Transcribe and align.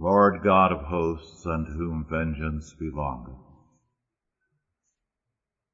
Lord 0.00 0.42
God 0.44 0.70
of 0.70 0.82
hosts, 0.82 1.44
unto 1.44 1.72
whom 1.72 2.06
vengeance 2.08 2.72
belongeth. 2.78 3.34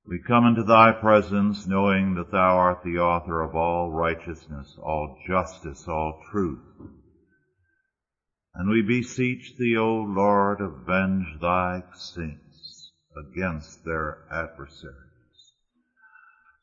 We 0.07 0.19
come 0.19 0.47
into 0.47 0.63
thy 0.63 0.93
presence 0.93 1.67
knowing 1.67 2.15
that 2.15 2.31
thou 2.31 2.57
art 2.57 2.83
the 2.83 2.99
author 2.99 3.43
of 3.43 3.55
all 3.55 3.91
righteousness, 3.91 4.77
all 4.83 5.19
justice, 5.27 5.87
all 5.87 6.23
truth. 6.31 6.59
And 8.55 8.71
we 8.71 8.83
beseech 8.83 9.57
thee, 9.59 9.77
O 9.77 9.95
Lord, 9.95 10.61
avenge 10.61 11.41
thy 11.41 11.83
saints 11.93 12.93
against 13.17 13.85
their 13.85 14.19
adversaries. 14.31 15.04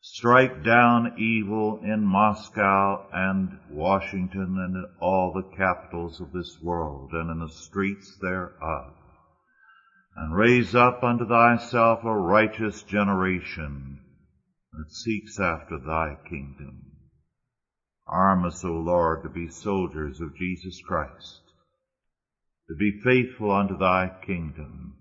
Strike 0.03 0.63
down 0.63 1.13
evil 1.19 1.79
in 1.83 2.03
Moscow 2.03 3.07
and 3.13 3.59
Washington 3.69 4.57
and 4.57 4.75
in 4.75 4.85
all 4.99 5.31
the 5.31 5.55
capitals 5.55 6.19
of 6.19 6.31
this 6.31 6.59
world 6.63 7.11
and 7.13 7.29
in 7.29 7.39
the 7.39 7.49
streets 7.49 8.17
thereof. 8.19 8.95
And 10.15 10.35
raise 10.35 10.73
up 10.73 11.03
unto 11.03 11.27
thyself 11.27 12.03
a 12.03 12.15
righteous 12.15 12.81
generation 12.81 13.99
that 14.73 14.91
seeks 14.91 15.39
after 15.39 15.77
thy 15.77 16.17
kingdom. 16.27 16.81
Arm 18.07 18.43
us, 18.43 18.65
O 18.65 18.73
Lord, 18.73 19.21
to 19.21 19.29
be 19.29 19.49
soldiers 19.49 20.19
of 20.19 20.35
Jesus 20.35 20.81
Christ, 20.81 21.41
to 22.67 22.75
be 22.75 22.99
faithful 23.03 23.51
unto 23.51 23.77
thy 23.77 24.11
kingdom, 24.25 24.95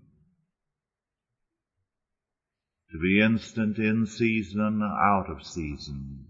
to 2.91 2.99
be 2.99 3.21
instant 3.21 3.77
in 3.77 4.05
season, 4.05 4.81
out 4.81 5.29
of 5.29 5.45
season, 5.45 6.25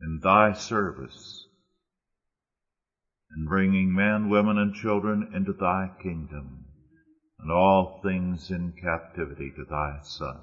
in 0.00 0.20
thy 0.22 0.52
service, 0.52 1.46
in 3.36 3.46
bringing 3.46 3.92
men, 3.92 4.28
women, 4.28 4.56
and 4.56 4.74
children 4.74 5.30
into 5.34 5.52
thy 5.52 5.90
kingdom, 6.02 6.64
and 7.40 7.50
all 7.50 8.00
things 8.02 8.50
in 8.50 8.72
captivity 8.80 9.52
to 9.56 9.64
thy 9.68 9.98
Son. 10.02 10.40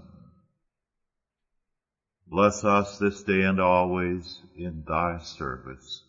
Bless 2.27 2.63
us 2.63 2.97
this 2.97 3.23
day 3.23 3.43
and 3.43 3.59
always 3.59 4.41
in 4.55 4.83
thy 4.87 5.19
service. 5.19 6.03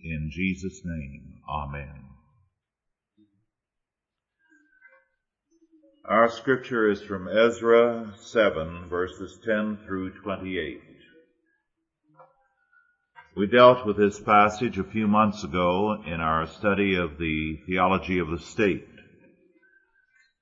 In 0.00 0.30
Jesus' 0.32 0.80
name, 0.84 1.40
Amen. 1.48 2.07
Our 6.10 6.30
scripture 6.30 6.90
is 6.90 7.02
from 7.02 7.28
Ezra 7.28 8.14
7 8.16 8.86
verses 8.88 9.38
10 9.44 9.80
through 9.84 10.18
28. 10.22 10.80
We 13.36 13.46
dealt 13.46 13.84
with 13.84 13.98
this 13.98 14.18
passage 14.18 14.78
a 14.78 14.84
few 14.84 15.06
months 15.06 15.44
ago 15.44 16.02
in 16.06 16.22
our 16.22 16.46
study 16.46 16.94
of 16.94 17.18
the 17.18 17.58
theology 17.66 18.20
of 18.20 18.30
the 18.30 18.38
state. 18.38 18.88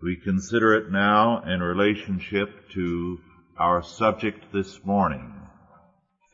We 0.00 0.20
consider 0.22 0.74
it 0.74 0.92
now 0.92 1.42
in 1.42 1.58
relationship 1.58 2.70
to 2.74 3.18
our 3.58 3.82
subject 3.82 4.52
this 4.52 4.84
morning, 4.84 5.34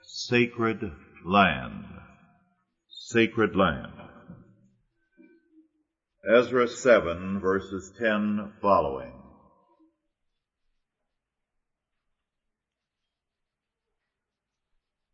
sacred 0.04 0.92
land. 1.24 1.86
Sacred 2.90 3.56
land. 3.56 3.94
Ezra 6.28 6.68
7 6.68 7.40
verses 7.40 7.94
10 7.98 8.52
following. 8.60 9.21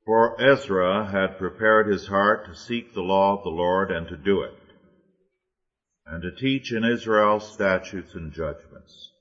For 0.09 0.41
Ezra 0.41 1.05
had 1.05 1.37
prepared 1.37 1.87
his 1.87 2.06
heart 2.06 2.47
to 2.47 2.55
seek 2.55 2.95
the 2.95 3.03
law 3.03 3.37
of 3.37 3.42
the 3.42 3.51
Lord 3.51 3.91
and 3.91 4.09
to 4.09 4.17
do 4.17 4.41
it, 4.41 4.55
and 6.06 6.23
to 6.23 6.31
teach 6.33 6.73
in 6.73 6.83
Israel 6.83 7.41
statutes 7.41 8.14
and 8.14 8.33
judgments. 8.33 9.12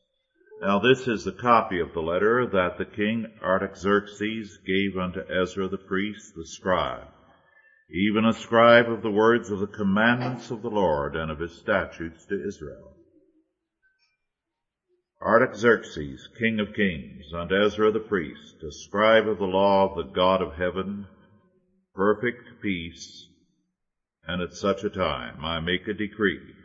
Now 0.61 0.79
this 0.79 1.05
is 1.05 1.25
the 1.25 1.33
copy 1.33 1.81
of 1.81 1.91
the 1.91 2.01
letter 2.01 2.47
that 2.47 2.77
the 2.77 2.85
king 2.85 3.27
Artaxerxes 3.43 4.59
gave 4.65 4.97
unto 4.97 5.29
Ezra 5.29 5.67
the 5.67 5.77
priest, 5.77 6.35
the 6.37 6.45
scribe, 6.45 7.09
even 7.89 8.23
a 8.23 8.31
scribe 8.31 8.89
of 8.89 9.01
the 9.01 9.11
words 9.11 9.51
of 9.51 9.59
the 9.59 9.67
commandments 9.67 10.51
of 10.51 10.61
the 10.61 10.71
Lord 10.71 11.17
and 11.17 11.29
of 11.29 11.39
his 11.39 11.51
statutes 11.51 12.25
to 12.27 12.47
Israel. 12.47 12.96
Artaxerxes, 15.27 16.29
king 16.39 16.57
of 16.61 16.73
kings, 16.73 17.33
and 17.33 17.51
Ezra 17.51 17.91
the 17.91 17.99
priest, 17.99 18.63
a 18.63 18.71
scribe 18.71 19.27
of 19.27 19.39
the 19.39 19.45
law 19.45 19.89
of 19.89 19.97
the 19.97 20.13
God 20.13 20.41
of 20.41 20.55
heaven, 20.55 21.05
perfect 21.93 22.61
peace, 22.61 23.27
and 24.25 24.41
at 24.41 24.53
such 24.53 24.85
a 24.85 24.89
time 24.89 25.43
I 25.43 25.59
make 25.59 25.85
a 25.85 25.93
decree 25.93 26.55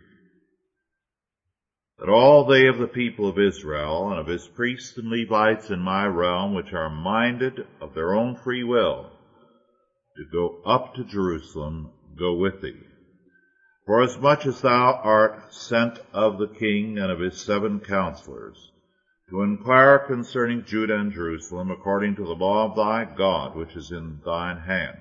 that 1.98 2.08
all 2.08 2.44
they 2.44 2.68
of 2.68 2.78
the 2.78 2.86
people 2.86 3.28
of 3.28 3.36
Israel 3.36 4.08
and 4.10 4.20
of 4.20 4.28
his 4.28 4.46
priests 4.46 4.96
and 4.96 5.08
Levites 5.08 5.68
in 5.68 5.80
my 5.80 6.06
realm 6.06 6.54
which 6.54 6.72
are 6.72 6.88
minded 6.88 7.66
of 7.80 7.94
their 7.94 8.14
own 8.14 8.36
free 8.36 8.62
will 8.62 9.10
to 10.16 10.24
go 10.30 10.60
up 10.64 10.94
to 10.94 11.02
Jerusalem 11.02 11.90
go 12.16 12.34
with 12.34 12.60
thee 12.60 12.91
Forasmuch 13.84 14.46
as 14.46 14.60
thou 14.62 15.00
art 15.02 15.52
sent 15.52 15.98
of 16.12 16.38
the 16.38 16.46
king 16.46 16.98
and 16.98 17.10
of 17.10 17.18
his 17.18 17.40
seven 17.42 17.80
counselors, 17.80 18.70
to 19.28 19.42
inquire 19.42 19.98
concerning 19.98 20.64
Judah 20.64 20.96
and 20.96 21.10
Jerusalem 21.12 21.68
according 21.72 22.14
to 22.14 22.22
the 22.24 22.36
law 22.36 22.70
of 22.70 22.76
thy 22.76 23.04
God 23.04 23.56
which 23.56 23.74
is 23.74 23.90
in 23.90 24.20
thine 24.24 24.58
hand, 24.58 24.98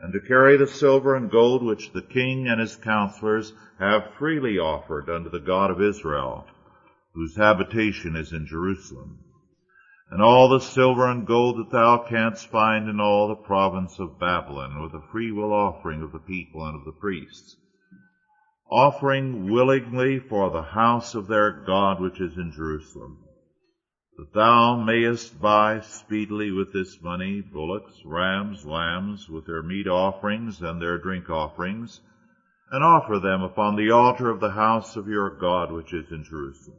and 0.00 0.12
to 0.12 0.18
carry 0.18 0.56
the 0.56 0.66
silver 0.66 1.14
and 1.14 1.30
gold 1.30 1.62
which 1.64 1.92
the 1.92 2.02
king 2.02 2.48
and 2.48 2.60
his 2.60 2.74
counselors 2.74 3.54
have 3.78 4.12
freely 4.18 4.58
offered 4.58 5.08
unto 5.08 5.30
the 5.30 5.38
God 5.38 5.70
of 5.70 5.80
Israel, 5.80 6.48
whose 7.14 7.36
habitation 7.36 8.16
is 8.16 8.32
in 8.32 8.44
Jerusalem, 8.44 9.20
and 10.10 10.20
all 10.20 10.48
the 10.48 10.58
silver 10.58 11.06
and 11.06 11.24
gold 11.24 11.56
that 11.58 11.70
thou 11.70 11.98
canst 11.98 12.50
find 12.50 12.88
in 12.88 12.98
all 12.98 13.28
the 13.28 13.36
province 13.36 14.00
of 14.00 14.18
Babylon, 14.18 14.82
with 14.82 14.94
a 14.94 15.06
freewill 15.12 15.52
offering 15.52 16.02
of 16.02 16.10
the 16.10 16.18
people 16.18 16.66
and 16.66 16.74
of 16.76 16.84
the 16.84 16.92
priests 16.92 17.54
offering 18.70 19.50
willingly 19.50 20.18
for 20.18 20.50
the 20.50 20.62
house 20.62 21.14
of 21.14 21.26
their 21.26 21.50
God 21.50 22.00
which 22.00 22.20
is 22.20 22.36
in 22.36 22.52
Jerusalem, 22.52 23.18
that 24.18 24.34
thou 24.34 24.76
mayest 24.76 25.40
buy 25.40 25.80
speedily 25.80 26.50
with 26.50 26.72
this 26.72 27.00
money 27.00 27.40
bullocks, 27.40 27.94
rams, 28.04 28.66
lambs, 28.66 29.26
with 29.28 29.46
their 29.46 29.62
meat 29.62 29.88
offerings 29.88 30.60
and 30.60 30.82
their 30.82 30.98
drink 30.98 31.30
offerings, 31.30 32.00
and 32.70 32.84
offer 32.84 33.18
them 33.18 33.42
upon 33.42 33.76
the 33.76 33.90
altar 33.90 34.28
of 34.28 34.40
the 34.40 34.50
house 34.50 34.96
of 34.96 35.08
your 35.08 35.30
God 35.30 35.72
which 35.72 35.94
is 35.94 36.10
in 36.10 36.22
Jerusalem. 36.24 36.76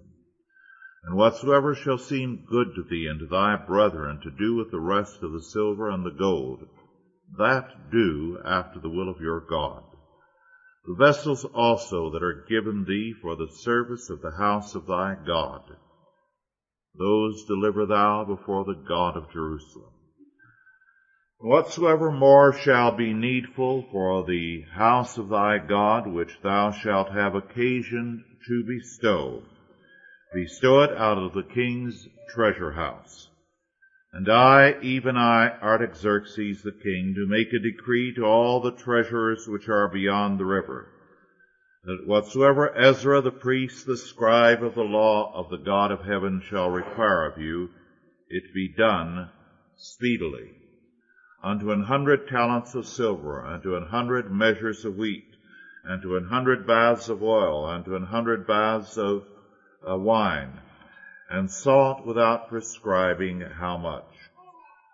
And 1.06 1.16
whatsoever 1.16 1.74
shall 1.74 1.98
seem 1.98 2.46
good 2.48 2.76
to 2.76 2.84
thee 2.84 3.08
and 3.10 3.20
to 3.22 3.26
thy 3.26 3.56
brethren 3.56 4.20
to 4.22 4.30
do 4.30 4.56
with 4.56 4.70
the 4.70 4.80
rest 4.80 5.24
of 5.24 5.32
the 5.32 5.42
silver 5.42 5.90
and 5.90 6.06
the 6.06 6.12
gold, 6.12 6.68
that 7.40 7.92
do 7.92 8.38
after 8.46 8.80
the 8.80 8.90
will 8.90 9.10
of 9.10 9.22
your 9.22 9.40
God 9.40 9.89
the 10.86 10.96
vessels 10.96 11.46
also 11.46 12.10
that 12.12 12.24
are 12.24 12.46
given 12.50 12.86
thee 12.86 13.14
for 13.22 13.36
the 13.36 13.50
service 13.50 14.10
of 14.10 14.22
the 14.22 14.32
house 14.32 14.76
of 14.76 14.88
thy 14.88 15.16
God. 15.26 15.62
Those 16.96 17.46
deliver 17.46 17.86
thou 17.86 18.26
before 18.26 18.66
the 18.66 18.82
God 18.88 19.16
of 19.16 19.32
Jerusalem. 19.32 19.94
Whatsoever 21.38 22.12
more 22.12 22.52
shall 22.52 22.92
be 22.92 23.14
needful 23.14 23.88
for 23.92 24.26
the 24.26 24.64
house 24.74 25.18
of 25.18 25.30
thy 25.30 25.58
God, 25.58 26.06
which 26.06 26.42
thou 26.42 26.72
shalt 26.72 27.12
have 27.12 27.34
occasion 27.34 28.26
to 28.48 28.64
bestow, 28.66 29.44
bestow 30.34 30.82
it 30.82 30.92
out 30.92 31.18
of 31.18 31.34
the 31.34 31.44
king's 31.44 32.10
treasure 32.34 32.72
house. 32.72 33.29
And 34.12 34.28
I, 34.28 34.80
even 34.82 35.16
I, 35.18 35.60
Artaxerxes 35.62 36.64
the 36.64 36.72
king, 36.72 37.14
do 37.14 37.28
make 37.28 37.54
a 37.54 37.60
decree 37.60 38.14
to 38.16 38.24
all 38.24 38.60
the 38.60 38.72
treasurers 38.72 39.48
which 39.48 39.70
are 39.70 39.88
beyond 39.88 40.40
the 40.40 40.46
river, 40.46 40.88
that 41.84 42.08
whatsoever 42.08 42.76
Ezra 42.76 43.22
the 43.22 43.32
priest, 43.32 43.86
the 43.86 43.98
scribe 43.98 44.64
of 44.64 44.74
the 44.74 44.82
law 44.84 45.32
of 45.36 45.50
the 45.50 45.64
God 45.64 45.92
of 45.92 46.06
heaven 46.06 46.42
shall 46.42 46.70
require 46.70 47.26
of 47.26 47.40
you, 47.40 47.70
it 48.30 48.54
be 48.54 48.68
done 48.68 49.30
speedily. 49.76 50.54
Unto 51.44 51.72
an 51.72 51.84
hundred 51.84 52.28
talents 52.28 52.74
of 52.74 52.88
silver, 52.88 53.46
unto 53.46 53.76
an 53.76 53.88
hundred 53.88 54.32
measures 54.32 54.86
of 54.86 54.96
wheat, 54.96 55.36
and 55.86 56.02
to 56.02 56.18
an 56.18 56.26
hundred 56.26 56.66
baths 56.66 57.10
of 57.10 57.22
oil, 57.22 57.70
and 57.70 57.86
to 57.86 57.96
an 57.96 58.08
hundred 58.08 58.48
baths 58.48 58.98
of 58.98 59.24
uh, 59.88 59.96
wine, 59.96 60.60
and 61.30 61.52
salt 61.52 62.06
without 62.06 62.50
prescribing 62.50 63.42
how 63.42 63.78
much. 63.78 64.04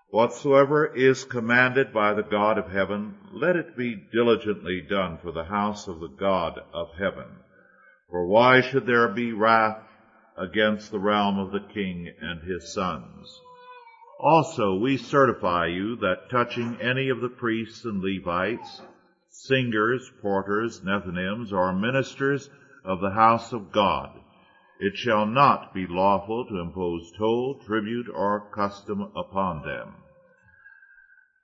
Whatsoever 0.09 0.85
is 0.85 1.23
commanded 1.23 1.93
by 1.93 2.13
the 2.13 2.23
God 2.23 2.57
of 2.57 2.71
heaven, 2.71 3.15
let 3.33 3.55
it 3.55 3.75
be 3.77 3.95
diligently 4.11 4.81
done 4.81 5.17
for 5.17 5.31
the 5.31 5.45
house 5.45 5.87
of 5.87 5.99
the 5.99 6.07
God 6.07 6.59
of 6.73 6.89
heaven. 6.97 7.27
For 8.09 8.25
why 8.25 8.61
should 8.61 8.85
there 8.85 9.07
be 9.09 9.33
wrath 9.33 9.81
against 10.37 10.91
the 10.91 10.99
realm 10.99 11.39
of 11.39 11.51
the 11.51 11.67
king 11.73 12.13
and 12.21 12.41
his 12.43 12.73
sons? 12.73 13.41
Also 14.19 14.75
we 14.75 14.97
certify 14.97 15.67
you 15.67 15.97
that 15.97 16.29
touching 16.29 16.79
any 16.81 17.09
of 17.09 17.19
the 17.19 17.29
priests 17.29 17.83
and 17.83 18.01
Levites, 18.01 18.81
singers, 19.29 20.09
porters, 20.21 20.81
Nethinims, 20.81 21.51
or 21.51 21.73
ministers 21.73 22.49
of 22.85 23.01
the 23.01 23.11
house 23.11 23.51
of 23.51 23.71
God. 23.71 24.11
It 24.79 24.97
shall 24.97 25.25
not 25.25 25.73
be 25.73 25.87
lawful 25.87 26.45
to 26.47 26.59
impose 26.59 27.11
toll, 27.17 27.59
tribute, 27.65 28.09
or 28.09 28.49
custom 28.53 29.11
upon 29.15 29.61
them. 29.61 29.95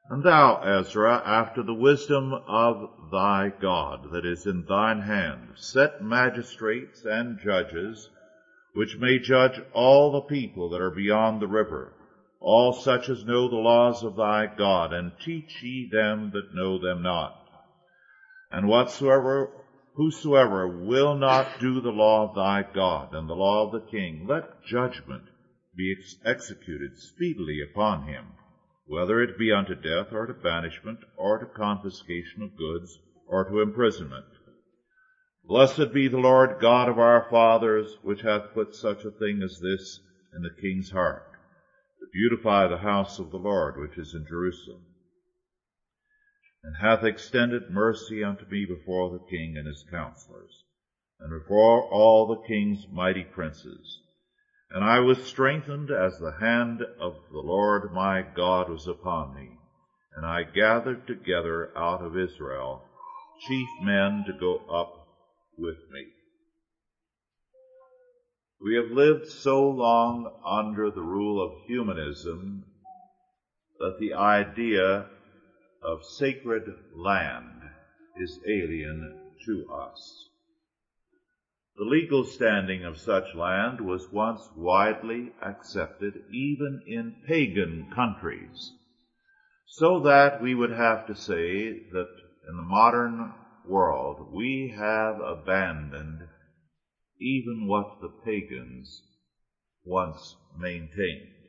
And 0.09 0.23
thou, 0.23 0.57
Ezra, 0.57 1.21
after 1.25 1.63
the 1.63 1.73
wisdom 1.73 2.33
of 2.33 2.89
thy 3.11 3.53
God 3.61 4.11
that 4.11 4.25
is 4.25 4.45
in 4.45 4.65
thine 4.65 5.01
hand, 5.01 5.53
set 5.55 6.01
magistrates 6.01 7.05
and 7.05 7.39
judges, 7.39 8.09
which 8.73 8.97
may 8.97 9.19
judge 9.19 9.61
all 9.71 10.11
the 10.11 10.27
people 10.27 10.69
that 10.69 10.81
are 10.81 10.91
beyond 10.91 11.41
the 11.41 11.47
river, 11.47 11.93
all 12.41 12.73
such 12.73 13.07
as 13.07 13.23
know 13.23 13.47
the 13.47 13.55
laws 13.55 14.03
of 14.03 14.17
thy 14.17 14.47
God, 14.47 14.91
and 14.91 15.13
teach 15.21 15.63
ye 15.63 15.87
them 15.89 16.31
that 16.31 16.53
know 16.53 16.77
them 16.77 17.01
not. 17.01 17.37
And 18.51 18.67
whatsoever, 18.67 19.49
whosoever 20.01 20.67
will 20.67 21.15
not 21.15 21.59
do 21.59 21.79
the 21.79 21.91
law 21.91 22.27
of 22.27 22.33
thy 22.33 22.63
God 22.73 23.13
and 23.13 23.29
the 23.29 23.35
law 23.35 23.67
of 23.67 23.71
the 23.71 23.91
king, 23.91 24.25
let 24.27 24.65
judgment 24.65 25.25
be 25.75 25.95
ex- 25.95 26.15
executed 26.25 26.97
speedily 26.97 27.61
upon 27.61 28.07
him, 28.07 28.25
whether 28.87 29.21
it 29.21 29.37
be 29.37 29.51
unto 29.51 29.75
death 29.75 30.11
or 30.11 30.25
to 30.25 30.33
banishment 30.33 30.97
or 31.15 31.37
to 31.37 31.45
confiscation 31.45 32.41
of 32.41 32.57
goods 32.57 32.97
or 33.27 33.47
to 33.47 33.61
imprisonment. 33.61 34.25
Blessed 35.43 35.93
be 35.93 36.07
the 36.07 36.17
Lord 36.17 36.59
God 36.59 36.89
of 36.89 36.97
our 36.97 37.27
fathers, 37.29 37.95
which 38.01 38.21
hath 38.21 38.55
put 38.55 38.73
such 38.73 39.05
a 39.05 39.11
thing 39.11 39.43
as 39.43 39.59
this 39.59 39.99
in 40.35 40.41
the 40.41 40.61
king's 40.61 40.89
heart 40.89 41.27
to 41.99 42.07
beautify 42.11 42.65
the 42.65 42.79
house 42.79 43.19
of 43.19 43.29
the 43.29 43.37
Lord 43.37 43.79
which 43.79 43.99
is 43.99 44.15
in 44.15 44.25
Jerusalem, 44.27 44.81
and 46.63 46.75
hath 46.77 47.03
extended 47.03 47.69
mercy 47.69 48.23
unto 48.23 48.45
me 48.45 48.65
before 48.65 49.09
the 49.11 49.25
king 49.29 49.57
and 49.57 49.67
his 49.67 49.85
counselors, 49.89 50.63
and 51.19 51.29
before 51.41 51.83
all 51.91 52.27
the 52.27 52.47
king's 52.47 52.85
mighty 52.91 53.23
princes. 53.23 53.99
And 54.69 54.83
I 54.83 54.99
was 54.99 55.23
strengthened 55.23 55.91
as 55.91 56.17
the 56.17 56.37
hand 56.39 56.81
of 56.99 57.15
the 57.31 57.39
Lord 57.39 57.91
my 57.93 58.21
God 58.21 58.69
was 58.69 58.87
upon 58.87 59.35
me, 59.35 59.49
and 60.15 60.25
I 60.25 60.43
gathered 60.43 61.07
together 61.07 61.75
out 61.77 62.01
of 62.01 62.17
Israel 62.17 62.83
chief 63.47 63.67
men 63.81 64.23
to 64.27 64.33
go 64.33 64.57
up 64.71 64.93
with 65.57 65.77
me. 65.91 66.05
We 68.63 68.75
have 68.75 68.91
lived 68.91 69.25
so 69.27 69.67
long 69.67 70.31
under 70.45 70.91
the 70.91 71.01
rule 71.01 71.43
of 71.43 71.65
humanism 71.65 72.63
that 73.79 73.97
the 73.99 74.13
idea 74.13 75.07
of 75.81 76.03
sacred 76.03 76.63
land 76.95 77.61
is 78.17 78.39
alien 78.47 79.19
to 79.45 79.65
us. 79.73 80.29
The 81.77 81.85
legal 81.85 82.25
standing 82.25 82.85
of 82.85 82.99
such 82.99 83.33
land 83.33 83.81
was 83.81 84.11
once 84.11 84.47
widely 84.55 85.31
accepted 85.41 86.13
even 86.31 86.83
in 86.85 87.15
pagan 87.27 87.89
countries, 87.95 88.73
so 89.65 90.01
that 90.01 90.41
we 90.41 90.53
would 90.53 90.71
have 90.71 91.07
to 91.07 91.15
say 91.15 91.71
that 91.91 92.09
in 92.47 92.57
the 92.57 92.61
modern 92.61 93.33
world 93.65 94.31
we 94.33 94.73
have 94.77 95.19
abandoned 95.19 96.27
even 97.19 97.67
what 97.67 98.01
the 98.01 98.09
pagans 98.25 99.01
once 99.83 100.35
maintained. 100.57 101.40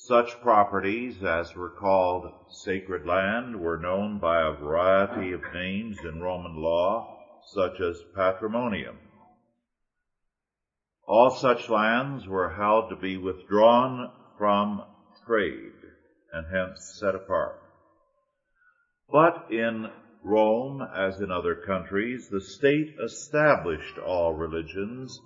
Such 0.00 0.40
properties 0.40 1.22
as 1.22 1.54
were 1.54 1.68
called 1.70 2.32
sacred 2.48 3.04
land 3.04 3.60
were 3.60 3.76
known 3.76 4.20
by 4.20 4.40
a 4.40 4.52
variety 4.52 5.32
of 5.32 5.42
names 5.52 5.98
in 6.02 6.22
Roman 6.22 6.54
law, 6.56 7.40
such 7.48 7.80
as 7.80 8.04
patrimonium. 8.14 8.96
All 11.04 11.30
such 11.30 11.68
lands 11.68 12.26
were 12.26 12.50
held 12.50 12.88
to 12.90 12.96
be 12.96 13.18
withdrawn 13.18 14.12
from 14.38 14.86
trade 15.26 15.74
and 16.32 16.46
hence 16.46 16.96
set 17.00 17.16
apart. 17.16 17.60
But 19.10 19.50
in 19.50 19.90
Rome, 20.22 20.80
as 20.80 21.20
in 21.20 21.30
other 21.32 21.56
countries, 21.56 22.28
the 22.30 22.40
state 22.40 22.94
established 23.04 23.98
all 23.98 24.32
religions. 24.32 25.20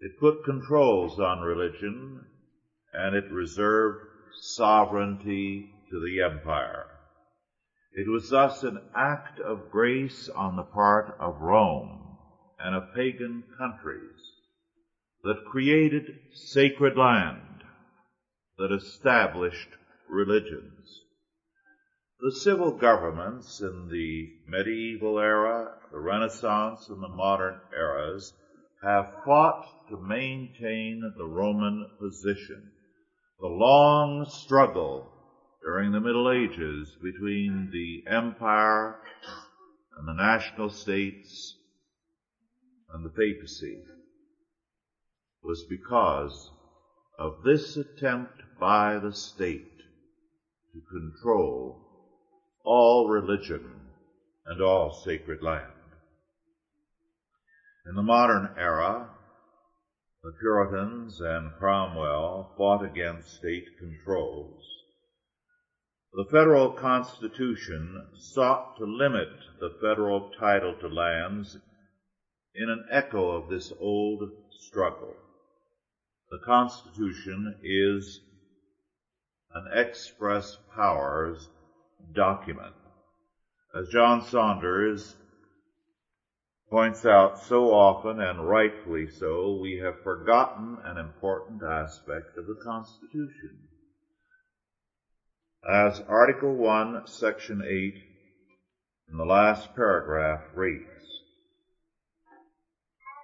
It 0.00 0.20
put 0.20 0.44
controls 0.44 1.18
on 1.18 1.40
religion, 1.40 2.26
and 2.92 3.14
it 3.14 3.30
reserved 3.30 4.04
sovereignty 4.40 5.70
to 5.90 6.00
the 6.00 6.22
empire. 6.22 6.86
It 7.94 8.08
was 8.08 8.30
thus 8.30 8.62
an 8.62 8.80
act 8.94 9.38
of 9.40 9.70
grace 9.70 10.28
on 10.28 10.56
the 10.56 10.62
part 10.62 11.14
of 11.20 11.40
Rome 11.40 12.16
and 12.58 12.74
of 12.74 12.94
pagan 12.94 13.44
countries 13.58 14.32
that 15.22 15.44
created 15.44 16.18
sacred 16.32 16.96
land, 16.96 17.64
that 18.58 18.72
established 18.72 19.68
religions. 20.08 21.02
The 22.20 22.32
civil 22.32 22.72
governments 22.72 23.60
in 23.60 23.88
the 23.88 24.30
medieval 24.46 25.18
era, 25.18 25.78
the 25.90 25.98
Renaissance, 25.98 26.88
and 26.88 27.02
the 27.02 27.08
modern 27.08 27.60
eras 27.76 28.32
have 28.82 29.22
fought 29.24 29.64
to 29.88 29.96
maintain 29.96 31.12
the 31.16 31.26
Roman 31.26 31.88
position. 31.98 32.71
The 33.42 33.48
long 33.48 34.24
struggle 34.26 35.10
during 35.64 35.90
the 35.90 36.00
Middle 36.00 36.30
Ages 36.30 36.96
between 37.02 37.72
the 37.72 38.04
empire 38.08 39.00
and 39.98 40.06
the 40.06 40.12
national 40.12 40.70
states 40.70 41.56
and 42.94 43.04
the 43.04 43.10
papacy 43.10 43.80
was 45.42 45.64
because 45.68 46.52
of 47.18 47.42
this 47.42 47.76
attempt 47.76 48.42
by 48.60 49.00
the 49.00 49.12
state 49.12 49.82
to 50.72 50.80
control 50.88 51.80
all 52.64 53.08
religion 53.08 53.90
and 54.46 54.62
all 54.62 54.92
sacred 55.04 55.42
land. 55.42 55.72
In 57.86 57.96
the 57.96 58.04
modern 58.04 58.50
era, 58.56 59.11
the 60.22 60.32
Puritans 60.40 61.20
and 61.20 61.52
Cromwell 61.58 62.54
fought 62.56 62.84
against 62.84 63.34
state 63.34 63.66
controls. 63.78 64.62
The 66.12 66.26
federal 66.30 66.72
constitution 66.72 68.06
sought 68.14 68.76
to 68.76 68.84
limit 68.84 69.30
the 69.58 69.76
federal 69.80 70.30
title 70.38 70.76
to 70.80 70.86
lands 70.86 71.58
in 72.54 72.70
an 72.70 72.84
echo 72.90 73.30
of 73.30 73.48
this 73.48 73.72
old 73.80 74.30
struggle. 74.50 75.16
The 76.30 76.38
Constitution 76.44 77.56
is 77.62 78.20
an 79.54 79.66
express 79.72 80.56
powers 80.74 81.48
document. 82.14 82.74
As 83.74 83.88
John 83.88 84.22
Saunders 84.22 85.16
points 86.72 87.04
out 87.04 87.38
so 87.38 87.66
often 87.66 88.18
and 88.18 88.48
rightfully 88.48 89.06
so, 89.06 89.58
we 89.60 89.78
have 89.84 90.02
forgotten 90.02 90.78
an 90.86 90.96
important 90.96 91.62
aspect 91.62 92.38
of 92.38 92.46
the 92.46 92.58
Constitution. 92.64 93.58
As 95.70 96.00
Article 96.08 96.56
1, 96.56 97.02
Section 97.04 97.60
8, 97.62 97.94
in 99.10 99.18
the 99.18 99.24
last 99.26 99.68
paragraph 99.76 100.40
reads, 100.54 100.86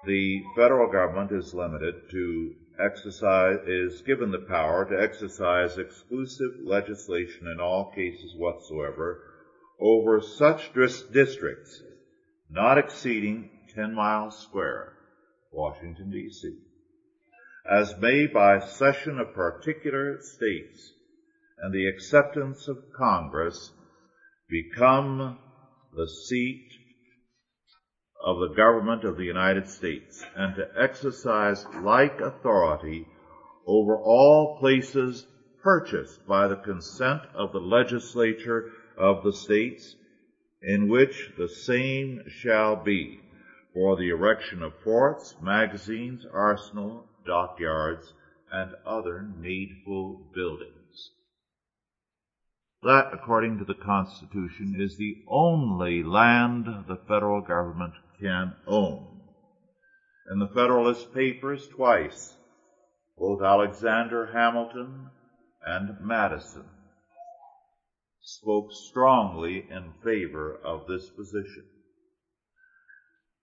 the 0.05 0.43
federal 0.55 0.93
government 0.93 1.33
is 1.33 1.55
limited 1.55 1.95
to 2.11 2.53
exercise, 2.79 3.61
is 3.67 4.03
given 4.03 4.31
the 4.31 4.45
power 4.47 4.85
to 4.85 5.03
exercise 5.03 5.79
exclusive 5.79 6.53
legislation 6.63 7.49
in 7.51 7.61
all 7.61 7.93
cases 7.95 8.35
whatsoever 8.37 9.23
over 9.81 10.21
such 10.21 10.71
districts 10.75 11.83
not 12.51 12.79
exceeding 12.79 13.51
10 13.75 13.95
miles 13.95 14.39
square, 14.49 14.95
Washington 15.53 16.13
DC, 16.13 16.51
as 17.71 17.95
may 18.01 18.27
by 18.27 18.59
cession 18.59 19.19
of 19.19 19.35
particular 19.35 20.19
states 20.21 20.95
and 21.59 21.75
the 21.75 21.87
acceptance 21.87 22.69
of 22.69 22.79
Congress 22.97 23.73
become 24.49 25.39
the 25.95 26.09
seat 26.09 26.67
of 28.25 28.39
the 28.39 28.55
government 28.55 29.05
of 29.05 29.17
the 29.17 29.25
United 29.25 29.69
States 29.69 30.25
and 30.37 30.55
to 30.57 30.67
exercise 30.77 31.65
like 31.83 32.21
authority 32.21 33.07
over 33.67 33.97
all 33.97 34.57
places 34.59 35.27
purchased 35.63 36.27
by 36.27 36.49
the 36.49 36.57
consent 36.57 37.23
of 37.35 37.53
the 37.53 37.61
legislature 37.61 38.71
of 38.97 39.23
the 39.23 39.33
states 39.33 39.97
in 40.63 40.89
which 40.89 41.33
the 41.37 41.49
same 41.49 42.23
shall 42.29 42.77
be 42.77 43.21
for 43.73 43.97
the 43.97 44.09
erection 44.09 44.63
of 44.63 44.73
forts, 44.83 45.37
magazines, 45.41 46.27
arsenal, 46.33 47.07
dockyards, 47.25 48.13
and 48.51 48.75
other 48.85 49.29
needful 49.39 50.21
buildings. 50.35 51.11
That, 52.83 53.11
according 53.13 53.59
to 53.59 53.65
the 53.65 53.75
Constitution, 53.75 54.77
is 54.79 54.97
the 54.97 55.19
only 55.29 56.03
land 56.03 56.67
the 56.87 56.99
federal 57.09 57.41
government 57.41 57.95
can 58.21 58.55
own. 58.67 59.21
In 60.31 60.39
the 60.39 60.49
Federalist 60.49 61.13
Papers 61.13 61.69
twice, 61.69 62.37
both 63.17 63.43
Alexander 63.43 64.27
Hamilton 64.27 65.11
and 65.65 66.01
Madison 66.01 66.65
spoke 68.29 68.71
strongly 68.71 69.67
in 69.71 69.95
favor 70.05 70.55
of 70.63 70.87
this 70.87 71.09
position. 71.11 71.65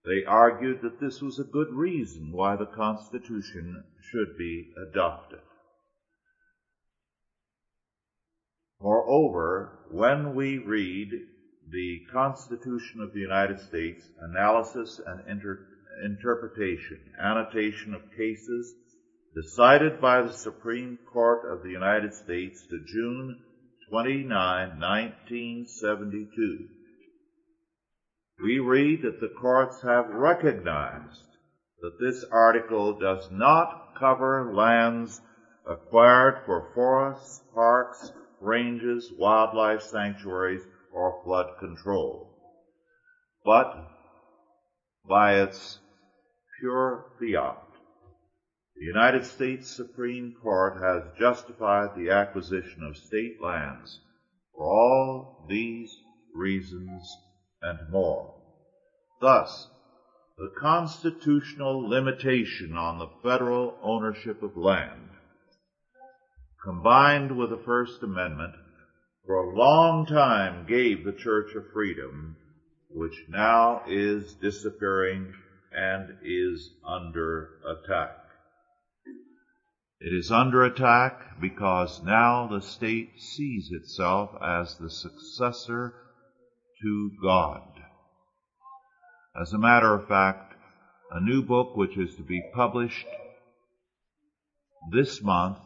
They 0.04 0.24
argued 0.24 0.82
that 0.82 1.00
this 1.00 1.20
was 1.20 1.40
a 1.40 1.44
good 1.44 1.70
reason 1.72 2.30
why 2.30 2.54
the 2.54 2.66
Constitution 2.66 3.82
should 4.00 4.38
be 4.38 4.70
adopted. 4.88 5.40
Moreover, 8.80 9.72
when 9.90 10.36
we 10.36 10.58
read 10.58 11.10
the 11.68 12.02
Constitution 12.12 13.00
of 13.00 13.12
the 13.12 13.20
United 13.20 13.58
States, 13.58 14.08
analysis 14.20 15.00
and 15.04 15.28
inter- 15.28 15.66
interpretation, 16.04 17.00
annotation 17.18 17.92
of 17.92 18.02
cases 18.16 18.72
decided 19.34 20.00
by 20.00 20.22
the 20.22 20.32
Supreme 20.32 20.98
Court 21.12 21.50
of 21.50 21.64
the 21.64 21.70
United 21.70 22.14
States 22.14 22.64
to 22.70 22.78
June 22.86 23.42
29, 23.88 24.80
1972, 24.80 26.66
we 28.42 28.58
read 28.58 29.02
that 29.02 29.20
the 29.20 29.28
courts 29.40 29.80
have 29.82 30.08
recognized 30.08 31.22
that 31.80 31.96
this 32.00 32.24
article 32.32 32.98
does 32.98 33.28
not 33.30 33.94
cover 33.96 34.52
lands 34.52 35.20
acquired 35.64 36.42
for 36.44 36.68
forests, 36.74 37.40
parks, 37.54 38.10
ranges, 38.40 39.12
wildlife 39.16 39.82
sanctuaries, 39.82 40.62
or 40.92 41.20
flood 41.22 41.46
control, 41.60 42.34
but 43.44 43.72
by 45.08 45.34
its 45.42 45.78
pure 46.58 47.04
fiat. 47.20 47.65
The 48.78 48.84
United 48.84 49.24
States 49.24 49.74
Supreme 49.74 50.34
Court 50.42 50.74
has 50.82 51.02
justified 51.18 51.94
the 51.94 52.10
acquisition 52.10 52.82
of 52.82 52.98
state 52.98 53.40
lands 53.40 54.00
for 54.54 54.66
all 54.66 55.46
these 55.48 55.96
reasons 56.34 57.02
and 57.62 57.88
more. 57.88 58.34
Thus, 59.18 59.68
the 60.36 60.52
constitutional 60.60 61.88
limitation 61.88 62.76
on 62.76 62.98
the 62.98 63.08
federal 63.22 63.78
ownership 63.82 64.42
of 64.42 64.58
land, 64.58 65.08
combined 66.62 67.34
with 67.34 67.48
the 67.48 67.62
First 67.64 68.02
Amendment, 68.02 68.56
for 69.24 69.36
a 69.36 69.56
long 69.56 70.04
time 70.04 70.66
gave 70.66 71.02
the 71.02 71.14
Church 71.14 71.54
a 71.54 71.62
freedom 71.72 72.36
which 72.90 73.24
now 73.26 73.84
is 73.88 74.34
disappearing 74.34 75.32
and 75.72 76.18
is 76.20 76.74
under 76.84 77.48
attack. 77.64 78.25
It 79.98 80.12
is 80.12 80.30
under 80.30 80.62
attack 80.62 81.40
because 81.40 82.02
now 82.04 82.46
the 82.46 82.60
state 82.60 83.18
sees 83.18 83.70
itself 83.72 84.30
as 84.42 84.76
the 84.76 84.90
successor 84.90 85.94
to 86.82 87.10
God. 87.22 87.62
As 89.40 89.54
a 89.54 89.58
matter 89.58 89.94
of 89.94 90.06
fact, 90.06 90.54
a 91.10 91.20
new 91.20 91.42
book 91.42 91.76
which 91.76 91.96
is 91.96 92.14
to 92.16 92.22
be 92.22 92.42
published 92.54 93.06
this 94.92 95.22
month 95.22 95.58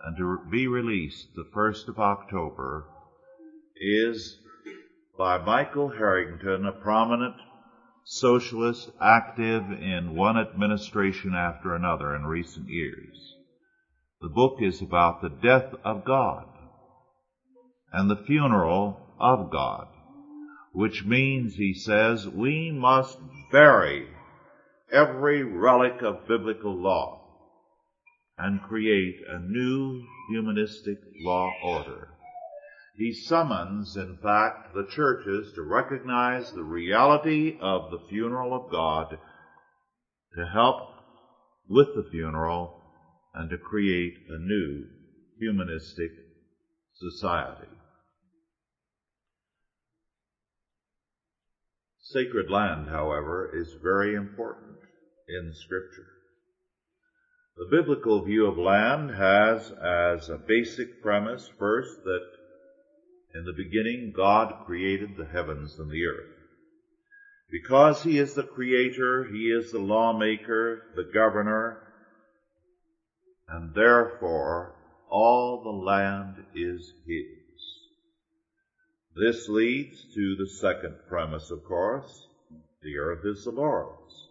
and 0.00 0.16
to 0.16 0.38
be 0.50 0.66
released 0.66 1.28
the 1.34 1.44
1st 1.54 1.88
of 1.88 1.98
October 1.98 2.86
is 3.76 4.38
by 5.18 5.38
Michael 5.38 5.90
Harrington, 5.90 6.64
a 6.64 6.72
prominent 6.72 7.36
socialist 8.04 8.90
active 9.00 9.70
in 9.70 10.14
one 10.14 10.36
administration 10.38 11.34
after 11.34 11.74
another 11.74 12.14
in 12.14 12.24
recent 12.24 12.68
years. 12.68 13.33
The 14.24 14.30
book 14.30 14.56
is 14.60 14.80
about 14.80 15.20
the 15.20 15.28
death 15.28 15.74
of 15.84 16.06
God 16.06 16.46
and 17.92 18.08
the 18.08 18.24
funeral 18.24 18.98
of 19.20 19.50
God, 19.50 19.86
which 20.72 21.04
means, 21.04 21.56
he 21.56 21.74
says, 21.74 22.26
we 22.26 22.72
must 22.72 23.18
bury 23.52 24.08
every 24.90 25.42
relic 25.42 26.00
of 26.00 26.26
biblical 26.26 26.74
law 26.74 27.20
and 28.38 28.62
create 28.62 29.16
a 29.28 29.40
new 29.40 30.02
humanistic 30.30 31.00
law 31.20 31.52
order. 31.62 32.08
He 32.96 33.12
summons, 33.12 33.94
in 33.94 34.16
fact, 34.22 34.72
the 34.72 34.86
churches 34.88 35.52
to 35.54 35.60
recognize 35.60 36.50
the 36.50 36.64
reality 36.64 37.58
of 37.60 37.90
the 37.90 38.00
funeral 38.08 38.54
of 38.54 38.70
God, 38.70 39.18
to 40.34 40.46
help 40.46 40.88
with 41.68 41.88
the 41.94 42.08
funeral, 42.10 42.80
and 43.34 43.50
to 43.50 43.58
create 43.58 44.14
a 44.28 44.38
new 44.38 44.84
humanistic 45.38 46.12
society. 46.94 47.68
Sacred 52.00 52.48
land, 52.48 52.88
however, 52.88 53.50
is 53.52 53.74
very 53.82 54.14
important 54.14 54.76
in 55.28 55.52
Scripture. 55.52 56.06
The 57.56 57.68
biblical 57.70 58.24
view 58.24 58.46
of 58.46 58.58
land 58.58 59.10
has 59.10 59.70
as 59.70 60.28
a 60.28 60.36
basic 60.36 61.02
premise 61.02 61.48
first 61.58 62.04
that 62.04 62.24
in 63.34 63.44
the 63.44 63.52
beginning 63.52 64.12
God 64.14 64.54
created 64.66 65.16
the 65.16 65.26
heavens 65.26 65.76
and 65.78 65.90
the 65.90 66.04
earth. 66.04 66.30
Because 67.50 68.02
He 68.02 68.18
is 68.18 68.34
the 68.34 68.44
creator, 68.44 69.24
He 69.24 69.50
is 69.50 69.72
the 69.72 69.80
lawmaker, 69.80 70.82
the 70.94 71.10
governor, 71.12 71.83
and 73.48 73.74
therefore 73.74 74.74
all 75.08 75.62
the 75.62 75.70
land 75.70 76.44
is 76.54 76.92
His. 77.06 77.44
This 79.16 79.48
leads 79.48 80.04
to 80.14 80.36
the 80.36 80.48
second 80.48 80.96
premise, 81.08 81.50
of 81.50 81.64
course. 81.64 82.26
The 82.82 82.98
earth 82.98 83.24
is 83.24 83.44
the 83.44 83.50
Lord's, 83.50 84.28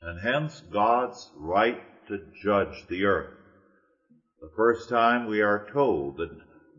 and 0.00 0.20
hence 0.20 0.60
God's 0.72 1.30
right 1.36 1.82
to 2.08 2.18
judge 2.42 2.86
the 2.88 3.04
earth. 3.04 3.38
The 4.40 4.50
first 4.56 4.88
time 4.88 5.26
we 5.26 5.40
are 5.40 5.68
told 5.72 6.16
that 6.16 6.30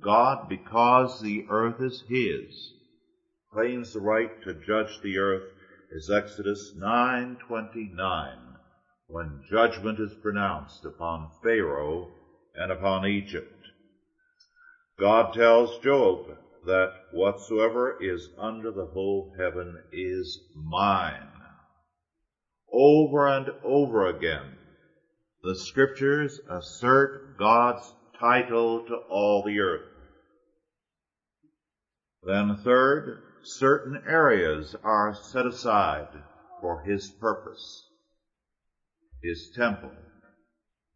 God, 0.02 0.50
because 0.50 1.22
the 1.22 1.46
earth 1.50 1.80
is 1.80 2.04
His, 2.10 2.74
claims 3.54 3.94
the 3.94 4.02
right 4.02 4.42
to 4.44 4.54
judge 4.54 5.00
the 5.02 5.18
earth 5.18 5.50
is 5.92 6.10
Exodus 6.10 6.74
9:29, 6.76 8.53
when 9.14 9.44
judgment 9.48 10.00
is 10.00 10.12
pronounced 10.24 10.84
upon 10.84 11.30
Pharaoh 11.44 12.10
and 12.56 12.72
upon 12.72 13.06
Egypt. 13.06 13.64
God 15.00 15.34
tells 15.34 15.78
Job 15.78 16.36
that 16.66 16.96
whatsoever 17.12 17.96
is 18.02 18.28
under 18.40 18.72
the 18.72 18.88
whole 18.88 19.32
heaven 19.38 19.78
is 19.92 20.40
mine. 20.56 21.30
Over 22.72 23.28
and 23.28 23.52
over 23.64 24.08
again, 24.08 24.58
the 25.44 25.56
scriptures 25.56 26.40
assert 26.50 27.38
God's 27.38 27.94
title 28.20 28.84
to 28.88 28.96
all 28.96 29.44
the 29.44 29.60
earth. 29.60 29.92
Then 32.24 32.56
third, 32.64 33.22
certain 33.44 34.02
areas 34.08 34.76
are 34.84 35.14
set 35.14 35.46
aside 35.46 36.08
for 36.62 36.82
His 36.82 37.12
purpose, 37.12 37.90
His 39.24 39.50
temple, 39.56 39.96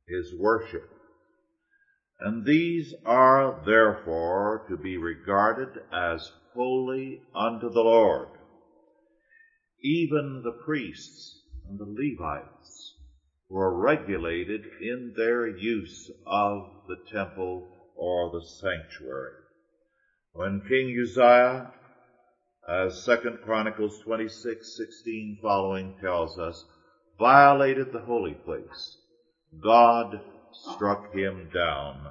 His 0.05 0.36
worship. 0.38 0.89
And 2.19 2.46
these 2.46 2.93
are 3.05 3.63
therefore 3.65 4.65
to 4.67 4.75
be 4.75 4.98
regarded 4.98 5.69
as 5.93 6.29
holy 6.53 7.22
unto 7.34 7.69
the 7.69 7.81
Lord. 7.81 8.27
Even 9.81 10.41
the 10.43 10.60
priests 10.65 11.41
and 11.69 11.79
the 11.79 11.86
Levites 11.86 12.96
were 13.50 13.79
regulated 13.79 14.65
in 14.81 15.13
their 15.15 15.48
use 15.48 16.12
of 16.25 16.65
the 16.88 16.98
temple 17.10 17.65
or 17.96 18.31
the 18.31 18.46
sanctuary. 18.46 19.36
When 20.34 20.65
King 20.67 21.00
Uzziah, 21.01 21.72
as 22.67 23.05
2 23.05 23.38
Chronicles 23.43 24.00
26, 24.03 24.75
16 24.75 25.39
following 25.41 25.96
tells 26.01 26.38
us, 26.38 26.65
violated 27.17 27.91
the 27.91 28.01
holy 28.01 28.33
place, 28.33 28.97
God 29.62 30.21
struck 30.51 31.13
him 31.13 31.50
down 31.53 32.07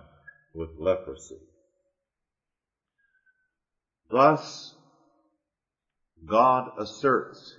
with 0.54 0.70
leprosy. 0.78 1.40
Thus, 4.10 4.74
God 6.24 6.70
asserts 6.78 7.56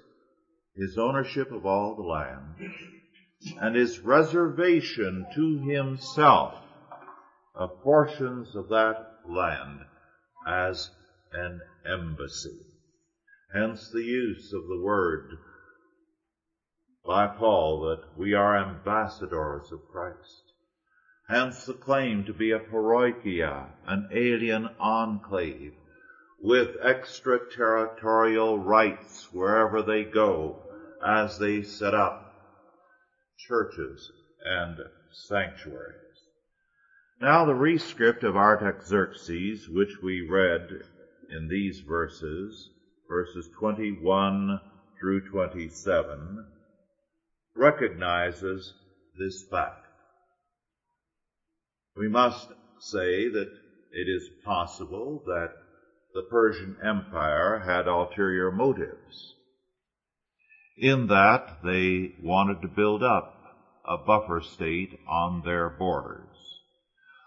his 0.76 0.98
ownership 0.98 1.52
of 1.52 1.66
all 1.66 1.96
the 1.96 2.04
land 2.04 2.74
and 3.62 3.76
his 3.76 4.00
reservation 4.00 5.26
to 5.36 5.60
himself 5.60 6.56
of 7.56 7.82
portions 7.82 8.56
of 8.56 8.70
that 8.70 9.20
land 9.28 9.82
as 10.48 10.90
an 11.34 11.60
embassy. 11.86 12.60
Hence 13.54 13.90
the 13.92 14.04
use 14.04 14.54
of 14.54 14.68
the 14.68 14.82
word 14.82 15.38
by 17.08 17.26
Paul 17.26 17.80
that 17.88 18.04
we 18.18 18.34
are 18.34 18.58
ambassadors 18.58 19.72
of 19.72 19.88
Christ. 19.88 20.44
Hence 21.30 21.66
the 21.66 21.74
claim 21.74 22.26
to 22.26 22.34
be 22.34 22.52
a 22.52 22.60
paroikia, 22.60 23.70
an 23.86 24.10
alien 24.12 24.68
enclave, 24.78 25.74
with 26.42 26.76
extraterritorial 26.84 28.60
rights 28.60 29.30
wherever 29.32 29.82
they 29.82 30.04
go 30.04 30.62
as 31.02 31.40
they 31.40 31.62
set 31.64 31.94
up 31.94 32.34
churches 33.38 34.12
and 34.44 34.78
sanctuaries. 35.12 35.96
Now 37.22 37.46
the 37.46 37.56
rescript 37.56 38.26
of 38.26 38.36
Artaxerxes, 38.36 39.70
which 39.70 40.02
we 40.04 40.28
read 40.28 40.82
in 41.30 41.48
these 41.48 41.80
verses, 41.80 42.70
verses 43.08 43.50
21 43.58 44.60
through 45.00 45.30
27, 45.30 46.46
recognizes 47.58 48.74
this 49.18 49.44
fact. 49.50 49.86
We 51.96 52.08
must 52.08 52.48
say 52.80 53.28
that 53.30 53.50
it 53.92 54.08
is 54.08 54.30
possible 54.46 55.24
that 55.26 55.54
the 56.14 56.24
Persian 56.30 56.78
Empire 56.84 57.60
had 57.66 57.88
ulterior 57.88 58.52
motives 58.52 59.36
in 60.78 61.08
that 61.08 61.58
they 61.64 62.14
wanted 62.22 62.62
to 62.62 62.68
build 62.68 63.02
up 63.02 63.34
a 63.88 63.98
buffer 63.98 64.42
state 64.42 65.00
on 65.08 65.42
their 65.44 65.70
borders. 65.70 66.28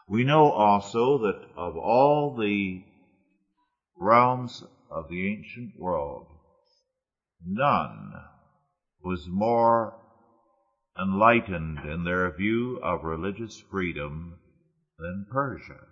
We 0.08 0.24
know 0.24 0.50
also 0.52 1.18
that 1.18 1.40
of 1.56 1.76
all 1.76 2.36
the 2.36 2.84
realms 3.98 4.62
of 4.90 5.08
the 5.08 5.32
ancient 5.32 5.72
world, 5.78 6.26
none 7.44 8.12
was 9.02 9.26
more 9.28 9.94
enlightened 10.98 11.78
in 11.80 12.04
their 12.04 12.30
view 12.30 12.78
of 12.82 13.04
religious 13.04 13.62
freedom 13.70 14.38
than 14.98 15.26
Persia. 15.30 15.86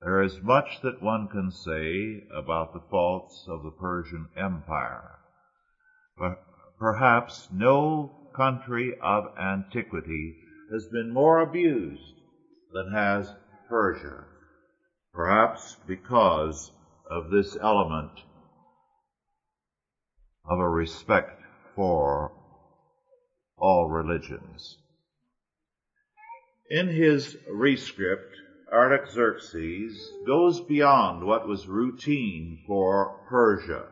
There 0.00 0.22
is 0.22 0.42
much 0.42 0.80
that 0.82 1.02
one 1.02 1.28
can 1.28 1.50
say 1.50 2.26
about 2.34 2.72
the 2.72 2.84
faults 2.90 3.46
of 3.48 3.62
the 3.62 3.70
Persian 3.70 4.28
Empire. 4.36 5.18
But 6.18 6.42
perhaps 6.78 7.48
no 7.50 8.12
country 8.36 8.98
of 9.00 9.36
antiquity 9.38 10.36
has 10.70 10.86
been 10.88 11.12
more 11.12 11.40
abused 11.40 12.14
than 12.72 12.92
has 12.92 13.34
Persia, 13.68 14.24
perhaps 15.12 15.78
because 15.86 16.70
of 17.08 17.30
this 17.30 17.56
element 17.60 18.24
of 20.44 20.58
a 20.58 20.68
respect 20.68 21.40
for 21.74 22.33
all 23.56 23.88
religions. 23.88 24.78
In 26.70 26.88
his 26.88 27.36
rescript, 27.50 28.36
Artaxerxes 28.72 30.12
goes 30.26 30.60
beyond 30.60 31.24
what 31.24 31.46
was 31.46 31.68
routine 31.68 32.62
for 32.66 33.20
Persia. 33.28 33.86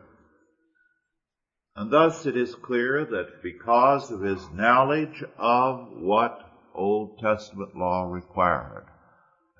And 1.75 1.91
thus 1.91 2.25
it 2.25 2.35
is 2.35 2.55
clear 2.55 3.05
that 3.05 3.41
because 3.41 4.11
of 4.11 4.21
his 4.21 4.51
knowledge 4.51 5.23
of 5.37 5.91
what 5.93 6.39
Old 6.73 7.19
Testament 7.19 7.75
law 7.75 8.03
required, 8.03 8.85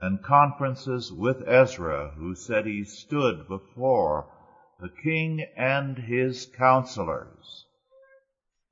and 0.02 0.22
conferences 0.22 1.12
with 1.12 1.48
Ezra, 1.48 2.12
who 2.18 2.36
said 2.36 2.66
he 2.66 2.84
stood 2.84 3.48
before 3.48 4.28
the 4.80 4.90
king 4.90 5.46
and 5.56 5.98
his 5.98 6.46
counselors, 6.58 7.66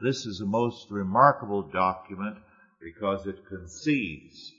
this 0.01 0.25
is 0.25 0.41
a 0.41 0.45
most 0.45 0.89
remarkable 0.89 1.61
document 1.61 2.37
because 2.81 3.27
it 3.27 3.47
concedes 3.47 4.51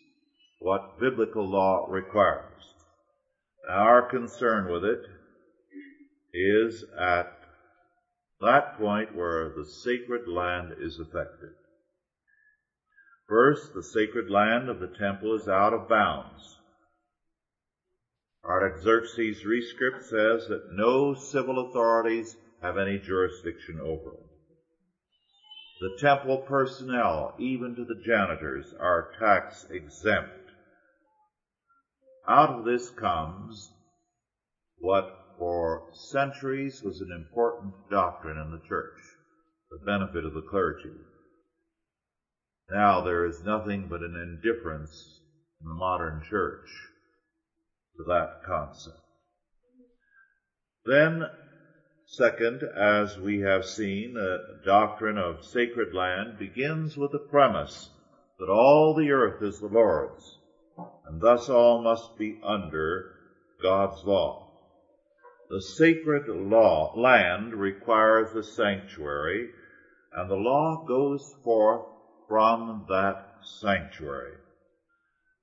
what 0.61 1.01
biblical 1.01 1.49
law 1.49 1.87
requires. 1.89 2.63
Our 3.69 4.09
concern 4.09 4.73
with 4.73 4.85
it 4.85 5.03
is 6.33 6.85
at 6.99 7.33
that 8.41 8.79
point 8.79 9.15
where 9.15 9.51
the 9.51 9.65
sacred 9.65 10.29
land 10.29 10.73
is 10.81 10.99
affected. 10.99 11.55
First, 13.29 13.73
the 13.75 13.83
sacred 13.83 14.31
land 14.31 14.69
of 14.69 14.81
the 14.81 14.95
temple 14.99 15.35
is 15.35 15.49
out 15.49 15.73
of 15.73 15.89
bounds. 15.89 16.59
Artaxerxes' 18.45 19.45
rescript 19.45 20.03
says 20.03 20.49
that 20.49 20.73
no 20.73 21.15
civil 21.15 21.69
authorities 21.69 22.37
have 22.61 22.77
any 22.77 22.99
jurisdiction 22.99 23.81
over 23.81 24.15
it. 24.15 24.32
The 25.83 25.99
temple 25.99 26.45
personnel, 26.47 27.35
even 27.41 27.75
to 27.75 27.85
the 27.85 28.01
janitors, 28.07 28.73
are 28.79 29.11
tax 29.19 29.67
exempt. 29.69 30.53
Out 32.29 32.51
of 32.51 32.65
this 32.65 32.89
comes 32.91 33.69
what 34.79 35.35
for 35.37 35.89
centuries 35.93 36.85
was 36.85 37.01
an 37.01 37.11
important 37.11 37.75
doctrine 37.91 38.39
in 38.39 38.53
the 38.53 38.63
church, 38.69 38.97
the 39.73 39.85
benefit 39.85 40.25
of 40.25 40.35
the 40.35 40.43
clergy. 40.43 40.95
Now 42.71 43.01
there 43.01 43.27
is 43.27 43.43
nothing 43.43 43.89
but 43.89 44.03
an 44.03 44.15
indifference 44.15 45.19
in 45.61 45.69
the 45.69 45.75
modern 45.75 46.23
church 46.31 46.69
to 47.97 48.05
that 48.05 48.45
concept. 48.47 49.01
Then 50.85 51.25
Second, 52.13 52.63
as 52.63 53.19
we 53.19 53.41
have 53.41 53.65
seen, 53.65 54.13
the 54.13 54.61
doctrine 54.67 55.17
of 55.17 55.43
sacred 55.43 55.95
land 55.95 56.39
begins 56.39 56.95
with 56.95 57.11
the 57.11 57.19
premise 57.19 57.89
that 58.39 58.51
all 58.51 58.93
the 58.93 59.11
earth 59.11 59.43
is 59.43 59.61
the 59.61 59.67
Lord's, 59.67 60.39
and 61.07 61.23
thus 61.23 61.49
all 61.49 61.81
must 61.83 62.19
be 62.19 62.39
under 62.43 63.15
God's 63.63 64.05
law. 64.05 64.47
The 65.49 65.63
sacred 65.63 66.29
law, 66.29 66.93
land 67.01 67.55
requires 67.55 68.35
a 68.35 68.43
sanctuary, 68.43 69.49
and 70.13 70.29
the 70.31 70.37
law 70.37 70.85
goes 70.87 71.35
forth 71.43 71.87
from 72.29 72.85
that 72.91 73.39
sanctuary. 73.43 74.37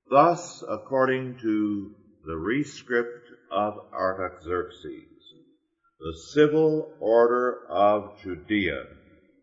Thus, 0.08 0.62
according 0.68 1.38
to 1.38 1.96
the 2.24 2.36
rescript 2.36 3.26
of 3.50 3.74
Artaxerxes, 3.92 5.09
the 6.00 6.16
civil 6.32 6.90
order 6.98 7.66
of 7.68 8.18
Judea 8.22 8.84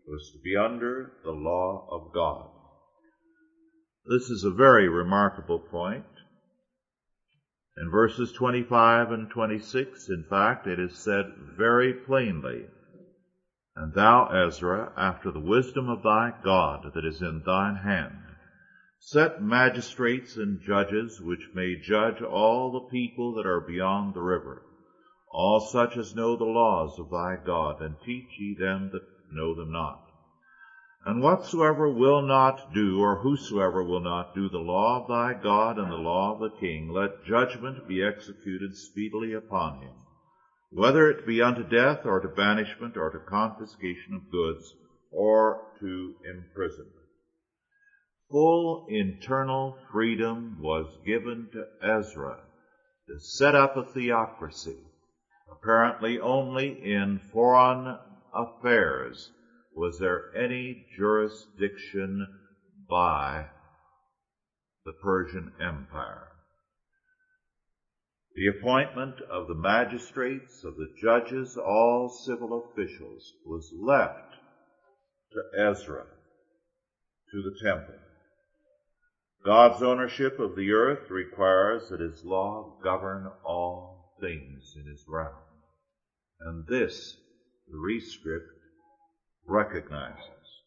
was 0.07 0.31
to 0.31 0.39
be 0.43 0.55
under 0.55 1.11
the 1.23 1.31
law 1.31 1.87
of 1.91 2.11
God. 2.11 2.49
This 4.07 4.31
is 4.31 4.43
a 4.43 4.49
very 4.49 4.89
remarkable 4.89 5.59
point. 5.59 6.05
In 7.77 7.91
verses 7.91 8.31
25 8.31 9.11
and 9.11 9.29
26, 9.29 10.09
in 10.09 10.25
fact, 10.27 10.65
it 10.65 10.79
is 10.79 10.97
said 10.97 11.25
very 11.55 11.93
plainly, 11.93 12.65
And 13.75 13.93
thou, 13.93 14.25
Ezra, 14.29 14.93
after 14.97 15.29
the 15.29 15.39
wisdom 15.39 15.89
of 15.89 16.01
thy 16.01 16.33
God 16.43 16.91
that 16.95 17.05
is 17.05 17.21
in 17.21 17.43
thine 17.45 17.75
hand, 17.75 18.17
set 18.97 19.43
magistrates 19.43 20.37
and 20.37 20.59
judges 20.59 21.21
which 21.21 21.49
may 21.53 21.75
judge 21.75 22.19
all 22.23 22.71
the 22.71 22.89
people 22.89 23.35
that 23.35 23.45
are 23.45 23.61
beyond 23.61 24.15
the 24.15 24.21
river 24.21 24.63
all 25.29 25.59
such 25.59 25.97
as 25.97 26.15
know 26.15 26.35
the 26.35 26.45
laws 26.45 26.97
of 26.99 27.09
thy 27.09 27.35
God, 27.35 27.81
and 27.81 27.95
teach 28.01 28.39
ye 28.39 28.55
them 28.55 28.89
that 28.91 29.03
know 29.31 29.53
them 29.53 29.71
not. 29.71 30.03
And 31.05 31.21
whatsoever 31.21 31.89
will 31.89 32.21
not 32.21 32.73
do, 32.73 32.99
or 32.99 33.17
whosoever 33.17 33.83
will 33.83 33.99
not 33.99 34.35
do 34.35 34.49
the 34.49 34.57
law 34.57 35.01
of 35.01 35.07
thy 35.07 35.33
God 35.41 35.77
and 35.77 35.91
the 35.91 35.95
law 35.95 36.33
of 36.33 36.39
the 36.39 36.57
king, 36.59 36.89
let 36.89 37.25
judgment 37.25 37.87
be 37.87 38.03
executed 38.03 38.75
speedily 38.75 39.33
upon 39.33 39.81
him, 39.81 39.95
whether 40.69 41.09
it 41.09 41.25
be 41.25 41.41
unto 41.41 41.63
death, 41.63 42.05
or 42.05 42.19
to 42.19 42.27
banishment, 42.27 42.97
or 42.97 43.09
to 43.09 43.19
confiscation 43.19 44.15
of 44.15 44.31
goods, 44.31 44.75
or 45.11 45.61
to 45.79 46.15
imprisonment. 46.25 46.93
Full 48.29 48.85
internal 48.89 49.77
freedom 49.91 50.61
was 50.61 50.87
given 51.05 51.49
to 51.53 51.65
Ezra 51.81 52.39
to 53.07 53.19
set 53.19 53.55
up 53.55 53.77
a 53.77 53.83
theocracy 53.83 54.86
Apparently 55.49 56.19
only 56.19 56.71
in 56.83 57.19
foreign 57.19 57.99
affairs 58.33 59.31
was 59.71 59.97
there 59.97 60.25
any 60.35 60.83
jurisdiction 60.93 62.27
by 62.89 63.47
the 64.83 64.91
Persian 64.91 65.53
Empire. 65.57 66.33
The 68.35 68.47
appointment 68.47 69.21
of 69.21 69.47
the 69.47 69.55
magistrates, 69.55 70.65
of 70.65 70.75
the 70.75 70.93
judges, 71.01 71.55
all 71.55 72.09
civil 72.09 72.65
officials 72.65 73.33
was 73.45 73.71
left 73.73 74.35
to 75.31 75.43
Ezra, 75.57 76.07
to 77.31 77.41
the 77.41 77.57
temple. 77.63 77.99
God's 79.45 79.81
ownership 79.81 80.39
of 80.39 80.55
the 80.55 80.71
earth 80.73 81.09
requires 81.09 81.87
that 81.87 82.01
his 82.01 82.25
law 82.25 82.75
govern 82.83 83.27
all 83.45 83.96
things 84.19 84.73
in 84.75 84.89
his 84.89 85.03
realm. 85.07 85.33
And 86.39 86.65
this, 86.67 87.17
the 87.67 87.77
rescript 87.77 88.47
recognizes. 89.47 90.61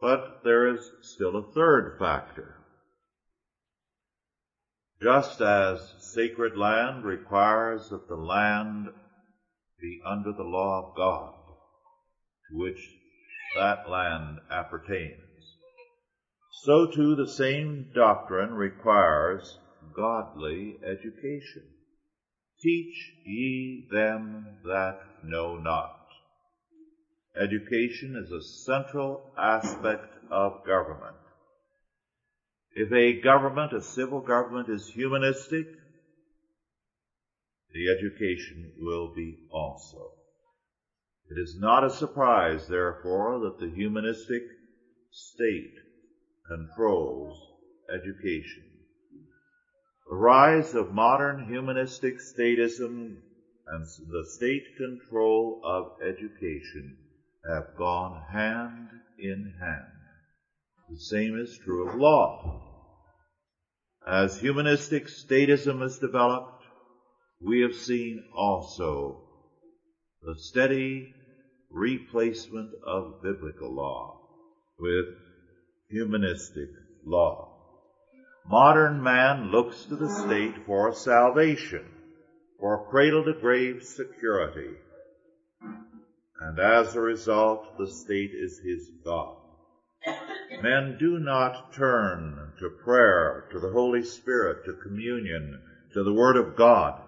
But 0.00 0.42
there 0.44 0.68
is 0.68 0.90
still 1.02 1.36
a 1.36 1.52
third 1.52 1.96
factor. 1.98 2.56
Just 5.02 5.40
as 5.40 5.80
sacred 5.98 6.56
land 6.56 7.04
requires 7.04 7.88
that 7.90 8.08
the 8.08 8.16
land 8.16 8.88
be 9.80 10.00
under 10.04 10.32
the 10.32 10.42
law 10.42 10.90
of 10.90 10.96
God, 10.96 11.34
to 12.50 12.58
which 12.58 12.80
that 13.56 13.88
land 13.88 14.38
appertains, 14.50 15.56
so 16.64 16.86
too 16.86 17.16
the 17.16 17.28
same 17.28 17.90
doctrine 17.94 18.52
requires 18.52 19.58
godly 19.96 20.78
education. 20.84 21.79
Teach 22.60 23.14
ye 23.24 23.86
them 23.90 24.58
that 24.64 24.98
know 25.22 25.56
not. 25.56 25.94
Education 27.34 28.16
is 28.16 28.30
a 28.30 28.42
central 28.42 29.22
aspect 29.38 30.04
of 30.30 30.62
government. 30.66 31.16
If 32.74 32.92
a 32.92 33.14
government, 33.14 33.72
a 33.72 33.80
civil 33.80 34.20
government, 34.20 34.68
is 34.68 34.90
humanistic, 34.94 35.66
the 37.72 37.88
education 37.88 38.72
will 38.78 39.08
be 39.08 39.38
also. 39.50 40.12
It 41.30 41.38
is 41.38 41.56
not 41.58 41.84
a 41.84 41.90
surprise, 41.90 42.66
therefore, 42.68 43.38
that 43.40 43.58
the 43.58 43.70
humanistic 43.70 44.42
state 45.10 45.74
controls 46.46 47.38
education. 47.88 48.69
The 50.10 50.16
rise 50.16 50.74
of 50.74 50.90
modern 50.90 51.46
humanistic 51.46 52.16
statism 52.18 53.18
and 53.68 53.84
the 54.08 54.26
state 54.26 54.64
control 54.76 55.60
of 55.62 55.92
education 56.02 56.96
have 57.48 57.76
gone 57.76 58.20
hand 58.32 58.90
in 59.16 59.54
hand. 59.60 59.92
The 60.88 60.98
same 60.98 61.38
is 61.38 61.56
true 61.62 61.88
of 61.88 61.94
law. 61.94 62.60
As 64.04 64.40
humanistic 64.40 65.06
statism 65.06 65.80
has 65.80 65.98
developed, 65.98 66.60
we 67.40 67.60
have 67.60 67.76
seen 67.76 68.24
also 68.34 69.22
the 70.22 70.34
steady 70.36 71.14
replacement 71.70 72.72
of 72.84 73.22
biblical 73.22 73.72
law 73.72 74.20
with 74.76 75.06
humanistic 75.88 76.70
law. 77.04 77.49
Modern 78.50 79.00
man 79.00 79.52
looks 79.52 79.84
to 79.84 79.94
the 79.94 80.08
state 80.08 80.66
for 80.66 80.92
salvation, 80.92 81.84
for 82.58 82.90
cradle 82.90 83.24
to 83.26 83.32
grave 83.32 83.84
security. 83.84 84.74
And 86.40 86.58
as 86.58 86.96
a 86.96 87.00
result, 87.00 87.78
the 87.78 87.86
state 87.86 88.32
is 88.34 88.58
his 88.58 88.90
God. 89.04 89.36
Men 90.62 90.96
do 90.98 91.20
not 91.20 91.72
turn 91.74 92.52
to 92.58 92.70
prayer, 92.84 93.44
to 93.52 93.60
the 93.60 93.70
Holy 93.70 94.02
Spirit, 94.02 94.64
to 94.64 94.72
communion, 94.82 95.62
to 95.94 96.02
the 96.02 96.12
Word 96.12 96.36
of 96.36 96.56
God, 96.56 97.00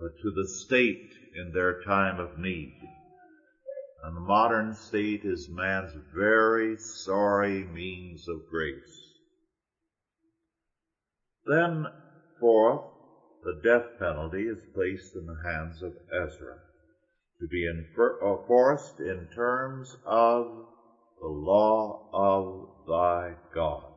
but 0.00 0.18
to 0.22 0.30
the 0.32 0.48
state 0.48 1.12
in 1.36 1.52
their 1.52 1.84
time 1.84 2.18
of 2.18 2.36
need. 2.36 2.80
And 4.02 4.16
the 4.16 4.20
modern 4.20 4.74
state 4.74 5.20
is 5.22 5.48
man's 5.48 5.92
very 6.12 6.78
sorry 6.78 7.62
means 7.62 8.26
of 8.28 8.48
grace. 8.50 9.11
Then, 11.46 11.86
fourth, 12.38 12.84
the 13.42 13.58
death 13.62 13.98
penalty 13.98 14.46
is 14.48 14.62
placed 14.74 15.16
in 15.16 15.26
the 15.26 15.42
hands 15.44 15.82
of 15.82 15.94
Ezra 16.12 16.58
to 17.40 17.48
be 17.48 17.66
uh, 17.66 17.72
enforced 17.72 19.00
in 19.00 19.28
terms 19.34 19.96
of 20.06 20.68
the 21.20 21.26
law 21.26 22.08
of 22.12 22.68
thy 22.86 23.34
God. 23.52 23.92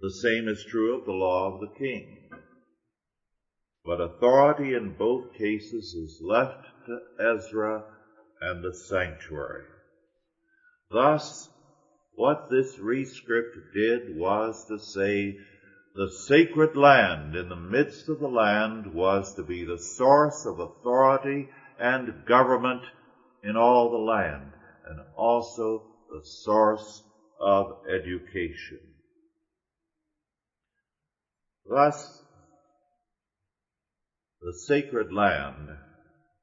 The 0.00 0.10
same 0.10 0.46
is 0.48 0.64
true 0.70 0.98
of 0.98 1.06
the 1.06 1.12
law 1.12 1.54
of 1.54 1.60
the 1.60 1.78
king. 1.78 2.18
But 3.84 4.00
authority 4.00 4.74
in 4.74 4.92
both 4.92 5.32
cases 5.32 5.94
is 5.94 6.20
left 6.22 6.66
to 6.86 7.00
Ezra 7.18 7.84
and 8.42 8.62
the 8.62 8.74
sanctuary. 8.74 9.64
Thus, 10.90 11.48
what 12.18 12.50
this 12.50 12.76
rescript 12.80 13.56
did 13.72 14.16
was 14.16 14.64
to 14.66 14.76
say 14.76 15.36
the 15.94 16.10
sacred 16.26 16.74
land 16.76 17.36
in 17.36 17.48
the 17.48 17.54
midst 17.54 18.08
of 18.08 18.18
the 18.18 18.26
land 18.26 18.92
was 18.92 19.32
to 19.34 19.44
be 19.44 19.64
the 19.64 19.78
source 19.78 20.44
of 20.44 20.58
authority 20.58 21.48
and 21.78 22.26
government 22.26 22.82
in 23.44 23.56
all 23.56 23.88
the 23.88 23.96
land 23.96 24.50
and 24.88 24.98
also 25.16 25.84
the 26.10 26.20
source 26.24 27.04
of 27.38 27.66
education. 27.88 28.80
Thus, 31.70 32.24
the 34.40 34.54
sacred 34.66 35.12
land 35.12 35.68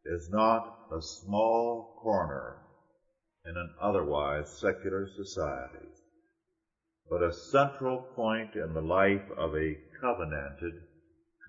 is 0.06 0.30
not 0.32 0.64
a 0.90 1.02
small 1.02 2.00
corner 2.02 2.65
in 3.48 3.58
an 3.58 3.74
otherwise 3.82 4.60
secular 4.60 5.08
society, 5.16 5.88
but 7.10 7.22
a 7.22 7.34
central 7.34 8.00
point 8.16 8.56
in 8.56 8.74
the 8.74 8.82
life 8.82 9.30
of 9.38 9.56
a 9.56 9.78
covenanted 10.02 10.74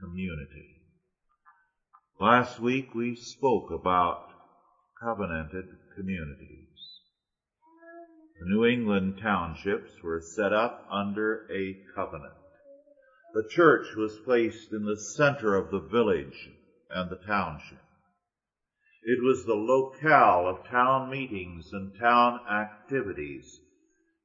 community. 0.01 0.83
Last 2.21 2.61
week 2.61 2.95
we 2.95 3.15
spoke 3.15 3.71
about 3.71 4.25
covenanted 5.03 5.67
communities. 5.97 6.69
The 8.41 8.47
New 8.47 8.67
England 8.67 9.19
townships 9.21 9.91
were 10.03 10.21
set 10.21 10.53
up 10.53 10.87
under 10.91 11.47
a 11.51 11.79
covenant. 11.95 12.35
The 13.33 13.49
church 13.51 13.87
was 13.97 14.19
placed 14.25 14.73
in 14.73 14.85
the 14.85 14.99
center 14.99 15.55
of 15.55 15.71
the 15.71 15.81
village 15.81 16.51
and 16.91 17.11
the 17.11 17.17
township. 17.27 17.86
It 19.09 19.23
was 19.23 19.45
the 19.45 19.55
locale 19.55 20.49
of 20.49 20.67
town 20.67 21.09
meetings 21.09 21.73
and 21.73 21.97
town 21.97 22.41
activities 22.51 23.61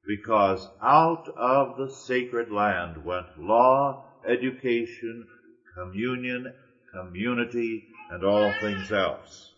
because 0.04 0.68
out 0.82 1.28
of 1.36 1.76
the 1.76 1.88
sacred 1.88 2.50
land 2.50 3.04
went 3.04 3.38
law, 3.38 4.04
education, 4.26 5.28
communion, 5.76 6.52
community, 6.92 7.86
and 8.10 8.24
all 8.24 8.52
things 8.54 8.90
else. 8.90 9.54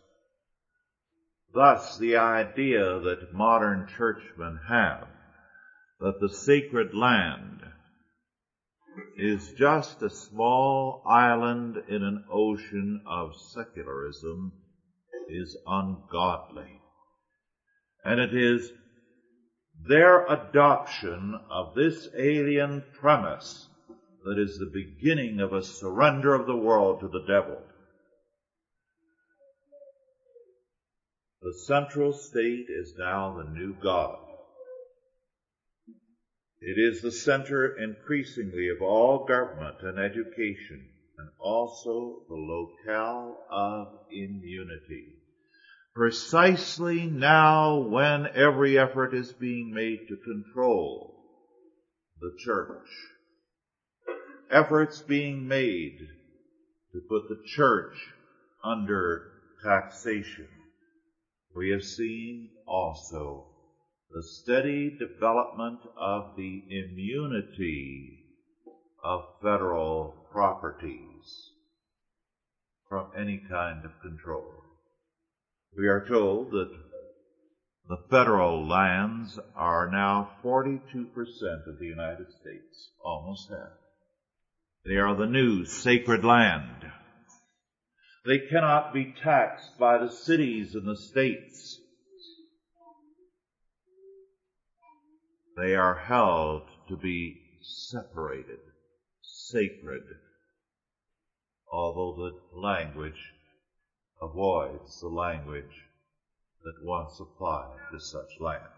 Thus, 1.55 1.97
the 1.97 2.17
idea 2.17 3.01
that 3.01 3.33
modern 3.33 3.89
churchmen 3.97 4.61
have 4.69 5.09
that 6.01 6.21
the 6.21 6.29
sacred 6.29 6.93
land 6.93 7.63
is 9.17 9.55
just 9.55 10.03
a 10.03 10.11
small 10.11 11.03
island 11.07 11.79
in 11.89 12.03
an 12.03 12.27
ocean 12.31 13.01
of 13.07 13.35
secularism 13.35 14.53
is 15.29 15.57
ungodly. 15.67 16.81
And 18.05 18.21
it 18.21 18.35
is 18.35 18.71
their 19.87 20.25
adoption 20.27 21.39
of 21.51 21.75
this 21.75 22.09
alien 22.19 22.85
premise 23.01 23.69
that 24.25 24.39
is 24.39 24.59
the 24.59 24.71
beginning 24.73 25.41
of 25.41 25.53
a 25.53 25.63
surrender 25.63 26.35
of 26.35 26.47
the 26.47 26.57
world 26.57 27.01
to 27.01 27.09
the 27.09 27.25
devil. 27.27 27.63
The 31.43 31.53
central 31.67 32.13
state 32.15 32.67
is 32.69 32.95
now 32.97 33.37
the 33.37 33.45
new 33.51 33.75
God. 33.83 34.17
It 36.61 36.79
is 36.79 37.03
the 37.03 37.13
center 37.13 37.77
increasingly 37.77 38.71
of 38.71 38.81
all 38.81 39.27
government 39.27 39.83
and 39.83 39.99
education 39.99 40.89
and 41.19 41.29
also 41.39 42.23
the 42.27 42.35
locale 42.35 43.37
of 43.51 43.89
immunity. 44.11 45.14
Precisely 45.95 47.07
now 47.07 47.79
when 47.79 48.27
every 48.35 48.77
effort 48.77 49.15
is 49.15 49.33
being 49.33 49.73
made 49.73 50.09
to 50.09 50.17
control 50.17 51.15
the 52.21 52.35
church. 52.45 52.89
Efforts 54.51 55.03
being 55.03 55.47
made 55.47 55.99
to 56.93 57.01
put 57.09 57.29
the 57.29 57.41
church 57.47 57.95
under 58.65 59.23
taxation. 59.63 60.49
We 61.55 61.71
have 61.71 61.85
seen 61.85 62.51
also 62.67 63.47
the 64.11 64.23
steady 64.25 64.97
development 64.99 65.81
of 65.97 66.35
the 66.37 66.65
immunity 66.71 68.25
of 69.05 69.23
federal 69.41 70.27
properties 70.33 71.53
from 72.89 73.07
any 73.17 73.41
kind 73.49 73.85
of 73.85 73.93
control. 74.03 74.64
We 75.77 75.89
are 75.89 76.07
told 76.07 76.53
that 76.53 76.71
the 77.89 77.99
federal 78.09 78.67
lands 78.67 79.39
are 79.57 79.91
now 79.91 80.31
42% 80.43 81.09
of 81.67 81.79
the 81.81 81.87
United 81.87 82.27
States, 82.41 82.91
almost 83.05 83.51
half. 83.51 83.73
They 84.85 84.97
are 84.97 85.17
the 85.17 85.27
new 85.27 85.65
sacred 85.65 86.25
land. 86.25 86.93
They 88.25 88.39
cannot 88.39 88.95
be 88.95 89.15
taxed 89.21 89.77
by 89.79 89.99
the 89.99 90.13
cities 90.13 90.75
and 90.75 90.87
the 90.87 90.97
states. 90.97 91.81
They 95.57 95.75
are 95.75 95.97
held 95.97 96.63
to 96.89 96.97
be 96.97 97.41
separated, 97.91 98.61
sacred, 99.23 100.03
although 101.71 102.15
the 102.17 102.59
language 102.61 103.33
avoids 104.21 105.01
the 105.01 105.09
language 105.09 105.89
that 106.63 106.85
once 106.85 107.21
applied 107.21 107.77
to 107.93 108.01
such 108.01 108.41
lands. 108.41 108.71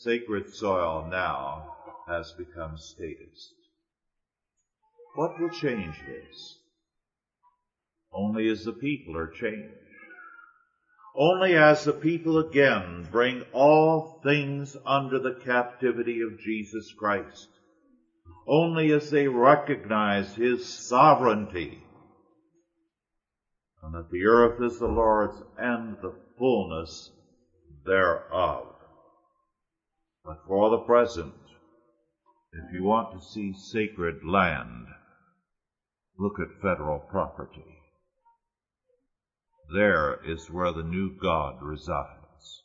Sacred 0.00 0.54
soil 0.54 1.08
now 1.10 1.76
has 2.06 2.32
become 2.38 2.76
statist. 2.78 3.54
What 5.14 5.40
will 5.40 5.50
change 5.50 5.96
this? 6.06 6.58
Only 8.12 8.48
as 8.48 8.64
the 8.64 8.72
people 8.72 9.16
are 9.16 9.32
changed. 9.32 9.74
Only 11.16 11.56
as 11.56 11.84
the 11.84 11.92
people 11.92 12.38
again 12.38 13.08
bring 13.10 13.42
all 13.52 14.20
things 14.22 14.76
under 14.86 15.18
the 15.18 15.40
captivity 15.44 16.20
of 16.20 16.38
Jesus 16.38 16.92
Christ. 16.96 17.48
Only 18.46 18.92
as 18.92 19.10
they 19.10 19.26
recognize 19.26 20.36
His 20.36 20.64
sovereignty 20.64 21.82
and 23.88 24.04
that 24.04 24.10
the 24.10 24.26
earth 24.26 24.60
is 24.60 24.78
the 24.78 24.86
Lord's 24.86 25.40
and 25.56 25.96
the 26.02 26.12
fullness 26.36 27.10
thereof. 27.86 28.66
But 30.24 30.44
for 30.46 30.68
the 30.68 30.84
present, 30.84 31.32
if 32.52 32.74
you 32.74 32.84
want 32.84 33.12
to 33.12 33.26
see 33.26 33.54
sacred 33.54 34.22
land, 34.24 34.88
look 36.18 36.34
at 36.38 36.60
federal 36.60 36.98
property. 36.98 37.78
There 39.72 40.18
is 40.22 40.50
where 40.50 40.72
the 40.72 40.82
new 40.82 41.10
God 41.18 41.62
resides. 41.62 42.62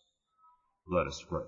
Let 0.86 1.07
us 1.07 1.23
pray. 1.29 1.47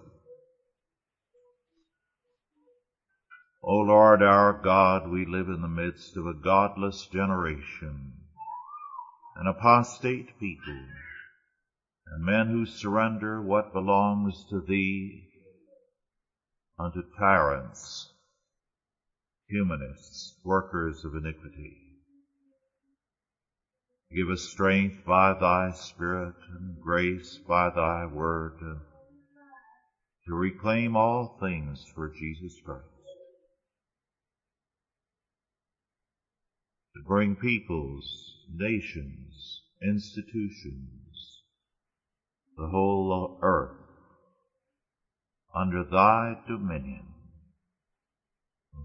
O 3.61 3.75
Lord 3.79 4.21
our 4.21 4.53
God, 4.53 5.09
we 5.09 5.25
live 5.25 5.49
in 5.49 5.61
the 5.61 5.67
midst 5.67 6.15
of 6.15 6.25
a 6.25 6.33
godless 6.33 7.07
generation 7.07 8.24
an 9.35 9.47
apostate 9.47 10.39
people, 10.39 10.87
and 12.07 12.23
men 12.23 12.47
who 12.47 12.65
surrender 12.65 13.41
what 13.41 13.73
belongs 13.73 14.45
to 14.49 14.61
thee 14.61 15.27
unto 16.79 17.01
tyrants, 17.17 18.11
humanists, 19.47 20.35
workers 20.43 21.03
of 21.03 21.15
iniquity. 21.15 21.77
Give 24.15 24.29
us 24.29 24.43
strength 24.43 25.03
by 25.05 25.33
thy 25.33 25.71
Spirit 25.71 26.35
and 26.57 26.79
grace 26.81 27.39
by 27.47 27.69
thy 27.69 28.05
word 28.05 28.53
to 30.25 30.33
reclaim 30.33 30.95
all 30.95 31.37
things 31.39 31.83
for 31.93 32.09
Jesus 32.09 32.59
Christ. 32.65 32.83
To 36.95 37.01
bring 37.05 37.35
peoples 37.35 38.34
nations, 38.53 39.61
institutions, 39.81 41.41
the 42.57 42.67
whole 42.67 43.37
earth 43.41 43.75
under 45.53 45.83
thy 45.83 46.35
dominion. 46.47 47.05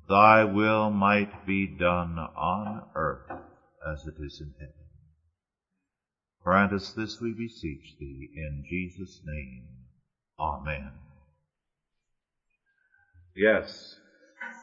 Thy 0.09 0.45
will 0.45 0.91
might 0.91 1.47
be 1.47 1.67
done 1.67 2.19
on 2.19 2.83
earth 2.95 3.31
as 3.87 4.07
it 4.07 4.15
is 4.19 4.41
in 4.41 4.53
heaven. 4.59 4.75
Grant 6.43 6.73
us 6.73 6.93
this, 6.93 7.21
we 7.21 7.33
beseech 7.33 7.97
thee, 7.99 8.31
in 8.35 8.65
Jesus' 8.69 9.21
name. 9.25 9.65
Amen. 10.39 10.93
Yes. 13.37 14.00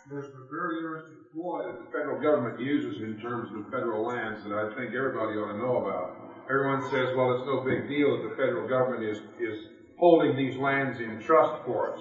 There's 0.09 0.31
a 0.31 0.47
very 0.49 0.77
interesting 0.77 1.19
ploy 1.35 1.67
that 1.67 1.83
the 1.83 1.91
federal 1.91 2.15
government 2.21 2.57
uses 2.61 3.01
in 3.03 3.19
terms 3.19 3.51
of 3.51 3.69
federal 3.69 4.07
lands 4.07 4.41
that 4.43 4.53
I 4.55 4.71
think 4.73 4.95
everybody 4.95 5.35
ought 5.35 5.51
to 5.51 5.57
know 5.59 5.83
about. 5.83 6.15
Everyone 6.47 6.79
says, 6.87 7.11
well, 7.13 7.35
it's 7.35 7.45
no 7.45 7.59
big 7.59 7.89
deal 7.89 8.15
that 8.15 8.23
the 8.23 8.35
federal 8.39 8.65
government 8.65 9.03
is, 9.03 9.19
is 9.37 9.67
holding 9.99 10.37
these 10.37 10.55
lands 10.55 10.99
in 10.99 11.19
trust 11.19 11.59
for 11.65 11.91
us. 11.91 11.99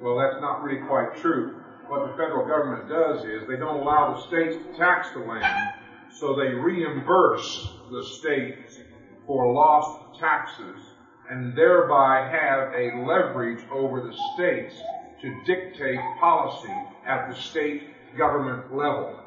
Well, 0.00 0.16
that's 0.16 0.40
not 0.40 0.62
really 0.62 0.80
quite 0.88 1.20
true. 1.20 1.52
What 1.86 2.08
the 2.08 2.16
federal 2.16 2.48
government 2.48 2.88
does 2.88 3.20
is 3.28 3.46
they 3.46 3.60
don't 3.60 3.76
allow 3.76 4.14
the 4.14 4.20
states 4.24 4.56
to 4.56 4.78
tax 4.78 5.10
the 5.12 5.20
land, 5.20 5.68
so 6.16 6.34
they 6.34 6.48
reimburse 6.48 7.68
the 7.90 8.02
states 8.02 8.80
for 9.26 9.52
lost 9.52 10.00
taxes 10.18 10.80
and 11.28 11.54
thereby 11.54 12.24
have 12.24 12.72
a 12.72 12.96
leverage 13.04 13.60
over 13.70 14.00
the 14.00 14.16
states 14.32 14.80
to 15.20 15.28
dictate 15.44 16.00
policy 16.18 16.72
at 17.06 17.28
the 17.28 17.34
state 17.34 17.82
government 18.16 18.74
level. 18.74 19.20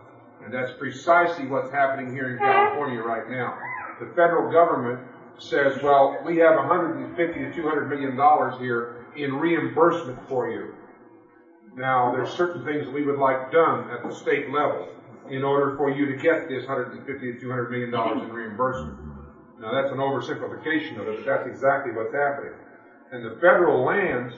And 0.43 0.53
that's 0.53 0.71
precisely 0.73 1.47
what's 1.47 1.71
happening 1.71 2.13
here 2.13 2.29
in 2.31 2.37
California 2.37 3.01
right 3.01 3.27
now. 3.29 3.57
The 3.99 4.07
federal 4.15 4.51
government 4.51 4.99
says, 5.39 5.81
well, 5.81 6.15
we 6.25 6.37
have 6.37 6.55
150 6.55 7.39
to 7.39 7.53
200 7.53 7.89
million 7.89 8.15
dollars 8.15 8.55
here 8.59 9.05
in 9.15 9.33
reimbursement 9.33 10.19
for 10.27 10.49
you. 10.49 10.73
Now, 11.75 12.11
there's 12.11 12.29
certain 12.29 12.63
things 12.63 12.87
we 12.87 13.03
would 13.03 13.17
like 13.17 13.51
done 13.51 13.89
at 13.91 14.03
the 14.03 14.11
state 14.11 14.49
level 14.49 14.87
in 15.29 15.43
order 15.43 15.75
for 15.77 15.89
you 15.89 16.05
to 16.05 16.13
get 16.13 16.47
this 16.47 16.65
150 16.65 17.33
to 17.33 17.39
200 17.39 17.69
million 17.69 17.91
dollars 17.91 18.21
in 18.23 18.31
reimbursement. 18.31 18.97
Now, 19.59 19.71
that's 19.71 19.91
an 19.91 19.97
oversimplification 19.97 20.99
of 20.99 21.07
it, 21.07 21.17
but 21.17 21.25
that's 21.25 21.47
exactly 21.47 21.91
what's 21.91 22.13
happening. 22.13 22.53
And 23.11 23.25
the 23.25 23.31
federal 23.41 23.83
lands 23.83 24.33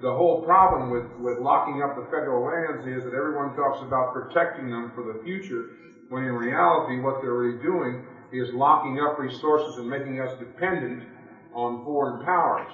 the 0.00 0.12
whole 0.12 0.42
problem 0.42 0.90
with, 0.90 1.04
with 1.20 1.38
locking 1.38 1.82
up 1.82 1.94
the 1.94 2.04
federal 2.04 2.44
lands 2.44 2.86
is 2.86 3.04
that 3.04 3.12
everyone 3.12 3.54
talks 3.54 3.82
about 3.82 4.12
protecting 4.12 4.70
them 4.70 4.92
for 4.94 5.04
the 5.04 5.22
future, 5.22 5.76
when 6.08 6.24
in 6.24 6.32
reality 6.32 7.00
what 7.00 7.20
they're 7.20 7.34
really 7.34 7.62
doing 7.62 8.06
is 8.32 8.48
locking 8.54 9.00
up 9.00 9.18
resources 9.18 9.76
and 9.76 9.88
making 9.88 10.20
us 10.20 10.38
dependent 10.38 11.02
on 11.54 11.84
foreign 11.84 12.24
powers. 12.24 12.70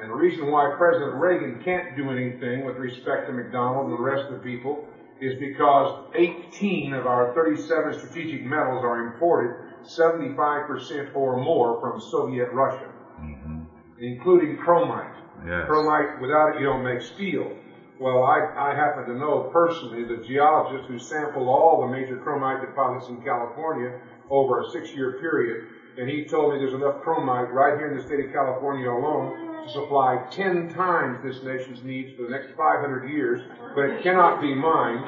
And 0.00 0.10
the 0.10 0.14
reason 0.14 0.50
why 0.50 0.72
President 0.78 1.14
Reagan 1.14 1.60
can't 1.62 1.96
do 1.96 2.10
anything 2.10 2.64
with 2.64 2.76
respect 2.76 3.26
to 3.26 3.32
McDonald 3.32 3.90
and 3.90 3.98
the 3.98 4.02
rest 4.02 4.30
of 4.30 4.38
the 4.38 4.44
people 4.44 4.86
is 5.20 5.38
because 5.38 6.06
18 6.14 6.94
of 6.94 7.06
our 7.06 7.34
37 7.34 7.98
strategic 7.98 8.42
metals 8.42 8.82
are 8.82 9.06
imported, 9.06 9.54
75% 9.84 11.14
or 11.14 11.42
more 11.42 11.78
from 11.80 12.00
Soviet 12.00 12.48
Russia, 12.52 12.88
mm-hmm. 13.20 13.64
including 13.98 14.56
chromite. 14.56 15.19
Yes. 15.46 15.68
Chromite, 15.68 16.20
without 16.20 16.54
it, 16.54 16.60
you 16.60 16.66
don't 16.66 16.84
make 16.84 17.00
steel. 17.02 17.56
Well, 18.00 18.24
I, 18.24 18.40
I 18.56 18.74
happen 18.74 19.04
to 19.12 19.14
know 19.14 19.50
personally 19.52 20.04
the 20.04 20.24
geologist 20.24 20.88
who 20.88 20.98
sampled 20.98 21.48
all 21.48 21.84
the 21.84 21.92
major 21.92 22.16
chromite 22.16 22.64
deposits 22.64 23.08
in 23.08 23.20
California 23.20 23.92
over 24.30 24.60
a 24.60 24.70
six-year 24.70 25.18
period, 25.20 25.68
and 25.98 26.08
he 26.08 26.24
told 26.24 26.52
me 26.52 26.58
there's 26.58 26.72
enough 26.72 27.04
chromite 27.04 27.52
right 27.52 27.76
here 27.76 27.92
in 27.92 27.98
the 27.98 28.04
state 28.04 28.24
of 28.24 28.32
California 28.32 28.88
alone 28.88 29.66
to 29.66 29.70
supply 29.72 30.16
10 30.30 30.72
times 30.72 31.20
this 31.22 31.42
nation's 31.42 31.82
needs 31.82 32.10
for 32.16 32.22
the 32.22 32.30
next 32.30 32.48
500 32.56 33.04
years, 33.04 33.40
but 33.74 33.84
it 33.84 34.02
cannot 34.02 34.40
be 34.40 34.54
mined. 34.54 35.04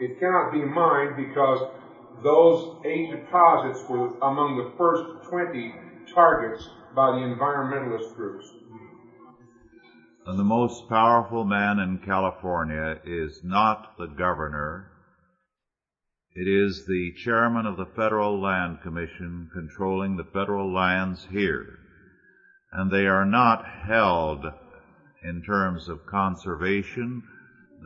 It 0.00 0.18
cannot 0.18 0.50
be 0.50 0.64
mined 0.64 1.14
because 1.14 1.62
those 2.22 2.66
eight 2.84 3.10
deposits 3.10 3.84
were 3.88 4.10
among 4.22 4.56
the 4.56 4.74
first 4.76 5.04
20 5.30 5.72
targets 6.12 6.68
by 6.94 7.10
the 7.12 7.22
environmentalist 7.22 8.14
groups. 8.16 8.44
And 10.26 10.38
the 10.38 10.44
most 10.44 10.88
powerful 10.88 11.44
man 11.44 11.78
in 11.78 11.98
California 11.98 12.98
is 13.04 13.42
not 13.44 13.98
the 13.98 14.06
governor. 14.06 14.90
It 16.34 16.48
is 16.48 16.86
the 16.86 17.12
chairman 17.12 17.66
of 17.66 17.76
the 17.76 17.84
Federal 17.94 18.40
Land 18.40 18.78
Commission 18.82 19.50
controlling 19.52 20.16
the 20.16 20.24
federal 20.24 20.72
lands 20.72 21.26
here. 21.30 21.78
And 22.72 22.90
they 22.90 23.06
are 23.06 23.26
not 23.26 23.66
held 23.66 24.46
in 25.22 25.42
terms 25.42 25.90
of 25.90 26.06
conservation. 26.06 27.22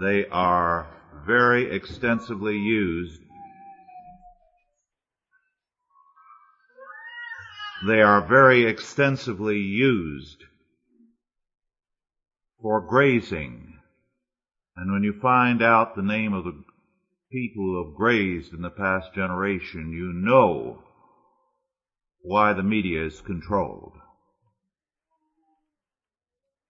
They 0.01 0.25
are 0.27 0.87
very 1.27 1.75
extensively 1.75 2.57
used. 2.57 3.21
They 7.85 8.01
are 8.01 8.25
very 8.25 8.65
extensively 8.65 9.59
used 9.59 10.45
for 12.61 12.81
grazing. 12.81 13.75
And 14.77 14.93
when 14.93 15.03
you 15.03 15.19
find 15.21 15.63
out 15.63 15.97
the 15.97 16.03
name 16.03 16.33
of 16.33 16.45
the 16.45 16.63
people 17.33 17.65
who 17.65 17.85
have 17.85 17.97
grazed 17.97 18.53
in 18.53 18.63
the 18.63 18.71
past 18.71 19.15
generation, 19.15 19.93
you 19.93 20.13
know 20.13 20.83
why 22.23 22.53
the 22.53 22.63
media 22.63 23.05
is 23.05 23.21
controlled. 23.21 23.93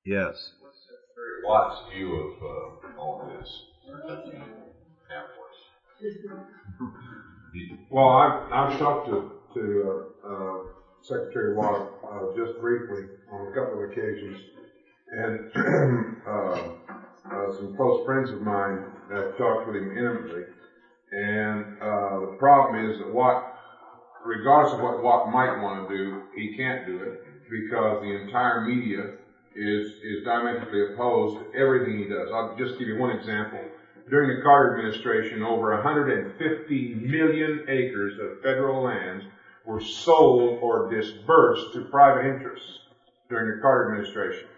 Yes. 0.04 0.52
Watt's 1.44 1.80
view 1.92 2.14
of 2.14 2.42
uh, 2.42 3.00
all 3.00 3.30
this? 3.38 3.62
Well, 7.90 8.08
I've, 8.08 8.52
I've 8.52 8.78
talked 8.78 9.08
to, 9.08 9.32
to 9.54 10.04
uh, 10.22 10.28
uh, 10.28 10.58
Secretary 11.02 11.56
Watt 11.56 11.90
uh, 12.04 12.36
just 12.36 12.60
briefly 12.60 13.04
on 13.32 13.48
a 13.48 13.54
couple 13.54 13.82
of 13.82 13.90
occasions, 13.90 14.38
and 15.12 15.44
uh, 16.26 16.30
uh, 16.30 17.52
some 17.56 17.74
close 17.76 18.04
friends 18.04 18.30
of 18.30 18.40
mine 18.40 18.84
have 19.10 19.36
talked 19.38 19.66
with 19.66 19.76
him 19.76 19.90
intimately. 19.96 20.44
And 21.12 21.64
uh, 21.80 22.20
the 22.20 22.36
problem 22.38 22.90
is 22.90 22.98
that 22.98 23.12
Watt, 23.12 23.54
regardless 24.24 24.74
of 24.74 24.80
what 24.80 25.02
Watt 25.02 25.30
might 25.30 25.60
want 25.62 25.88
to 25.88 25.94
do, 25.94 26.18
he 26.34 26.54
can't 26.56 26.86
do 26.86 27.00
it 27.00 27.22
because 27.50 28.02
the 28.02 28.12
entire 28.12 28.66
media 28.66 29.12
is 29.56 29.88
is 30.04 30.24
diametrically 30.24 30.92
opposed 30.92 31.38
to 31.38 31.58
everything 31.58 31.98
he 31.98 32.06
does. 32.06 32.28
I'll 32.32 32.54
just 32.56 32.78
give 32.78 32.88
you 32.88 32.98
one 32.98 33.10
example. 33.10 33.60
During 34.10 34.36
the 34.36 34.42
Carter 34.42 34.76
administration, 34.76 35.42
over 35.42 35.74
150 35.74 36.94
million 36.94 37.64
acres 37.68 38.14
of 38.18 38.40
federal 38.42 38.82
lands 38.82 39.24
were 39.66 39.80
sold 39.80 40.58
or 40.62 40.88
disbursed 40.88 41.72
to 41.74 41.82
private 41.90 42.26
interests 42.26 42.80
during 43.28 43.56
the 43.56 43.60
Carter 43.60 43.92
administration. 43.92 44.48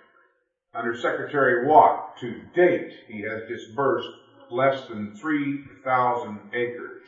Under 0.72 0.94
Secretary 0.94 1.66
Watt, 1.66 2.16
to 2.20 2.42
date, 2.54 2.92
he 3.08 3.22
has 3.22 3.48
disbursed 3.48 4.08
less 4.50 4.86
than 4.86 5.16
3,000 5.16 6.50
acres. 6.52 7.02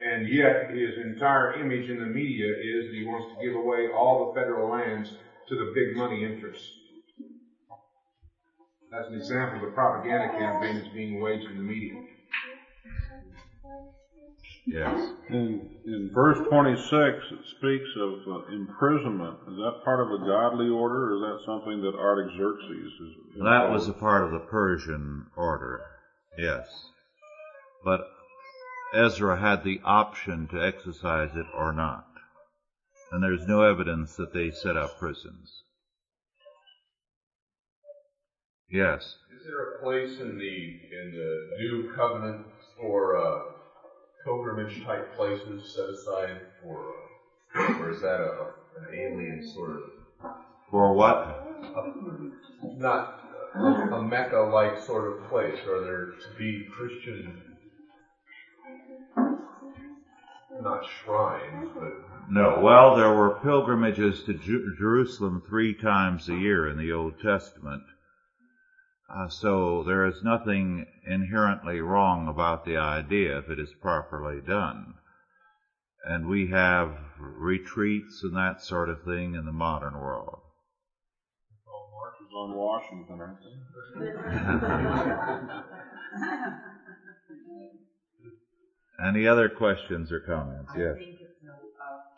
And 0.00 0.28
yet, 0.28 0.70
his 0.70 0.96
entire 0.98 1.54
image 1.54 1.88
in 1.88 1.98
the 1.98 2.06
media 2.06 2.46
is 2.46 2.86
that 2.86 2.94
he 2.94 3.04
wants 3.04 3.34
to 3.34 3.44
give 3.44 3.56
away 3.56 3.88
all 3.88 4.26
the 4.26 4.40
federal 4.40 4.70
lands 4.70 5.12
to 5.48 5.56
the 5.56 5.72
big 5.74 5.96
money 5.96 6.22
interests. 6.22 6.78
That's 8.92 9.08
an 9.08 9.16
example 9.16 9.56
of 9.56 9.68
the 9.68 9.74
propaganda 9.74 10.28
campaign 10.38 10.76
that's 10.76 10.94
being 10.94 11.20
waged 11.20 11.46
in 11.50 11.56
the 11.56 11.62
media. 11.62 12.00
Yes. 14.70 15.12
In, 15.30 15.70
in 15.86 16.10
verse 16.12 16.46
26, 16.46 16.92
it 16.92 17.38
speaks 17.56 17.88
of 17.96 18.12
uh, 18.28 18.54
imprisonment. 18.54 19.38
Is 19.48 19.56
that 19.56 19.80
part 19.82 20.00
of 20.00 20.12
a 20.12 20.26
godly 20.26 20.68
order, 20.68 21.10
or 21.10 21.16
is 21.16 21.22
that 21.22 21.46
something 21.46 21.80
that 21.80 21.94
Artaxerxes 21.94 22.70
is? 22.70 23.36
is 23.36 23.42
That 23.42 23.70
was 23.70 23.88
a 23.88 23.94
part 23.94 24.24
of 24.24 24.32
the 24.32 24.46
Persian 24.50 25.26
order. 25.36 25.80
Yes. 26.36 26.66
But 27.82 28.00
Ezra 28.92 29.38
had 29.38 29.64
the 29.64 29.80
option 29.84 30.48
to 30.48 30.62
exercise 30.62 31.30
it 31.34 31.46
or 31.56 31.72
not. 31.72 32.06
And 33.10 33.22
there's 33.22 33.46
no 33.46 33.62
evidence 33.62 34.16
that 34.16 34.34
they 34.34 34.50
set 34.50 34.76
up 34.76 34.98
prisons. 34.98 35.62
Yes. 38.70 39.16
Is 39.34 39.46
there 39.46 39.76
a 39.76 39.82
place 39.82 40.20
in 40.20 40.36
the 40.36 40.80
in 40.92 41.12
the 41.12 41.56
new 41.58 41.92
covenant 41.96 42.44
for 42.76 43.16
uh, 43.16 43.57
pilgrimage 44.28 44.84
type 44.84 45.16
places 45.16 45.74
set 45.74 45.88
aside 45.88 46.40
for, 46.62 46.92
uh, 47.56 47.80
or 47.80 47.90
is 47.90 48.00
that 48.02 48.20
a, 48.20 48.50
an 48.78 48.94
alien 48.94 49.42
sort 49.54 49.70
of 49.70 50.30
For 50.70 50.92
what? 50.92 51.16
a, 51.74 51.92
not 52.76 53.20
a, 53.54 53.58
a 53.94 54.02
Mecca 54.02 54.36
like 54.36 54.78
sort 54.78 55.10
of 55.12 55.28
place? 55.30 55.58
Are 55.66 55.80
there 55.80 56.06
to 56.06 56.38
be 56.38 56.66
Christian, 56.76 57.40
not 60.60 60.84
shrines, 60.84 61.68
but 61.74 61.92
No. 62.30 62.60
Well, 62.60 62.96
there 62.96 63.14
were 63.14 63.38
pilgrimages 63.42 64.22
to 64.24 64.34
Ju- 64.34 64.74
Jerusalem 64.78 65.42
three 65.48 65.72
times 65.72 66.28
a 66.28 66.34
year 66.36 66.68
in 66.68 66.76
the 66.76 66.92
Old 66.92 67.18
Testament. 67.22 67.82
Uh, 69.08 69.28
so 69.28 69.82
there 69.84 70.04
is 70.06 70.22
nothing 70.22 70.84
inherently 71.06 71.80
wrong 71.80 72.28
about 72.28 72.64
the 72.64 72.76
idea 72.76 73.38
if 73.38 73.48
it 73.48 73.58
is 73.58 73.72
properly 73.80 74.40
done. 74.40 74.94
And 76.04 76.28
we 76.28 76.46
have 76.48 76.96
retreats 77.18 78.22
and 78.22 78.36
that 78.36 78.62
sort 78.62 78.88
of 78.88 79.02
thing 79.02 79.34
in 79.34 79.44
the 79.46 79.52
modern 79.52 79.94
world. 79.94 80.40
Marches 81.66 82.32
on 82.34 82.54
Washington, 82.54 83.20
aren't 83.20 83.42
they? 83.42 83.58
Any 89.08 89.26
other 89.26 89.48
questions 89.48 90.12
or 90.12 90.20
comments? 90.20 90.70
I 90.74 90.78
Yes. 90.78 90.96
think 90.96 91.18
it's 91.20 91.42
a 91.44 91.50
a 91.50 91.52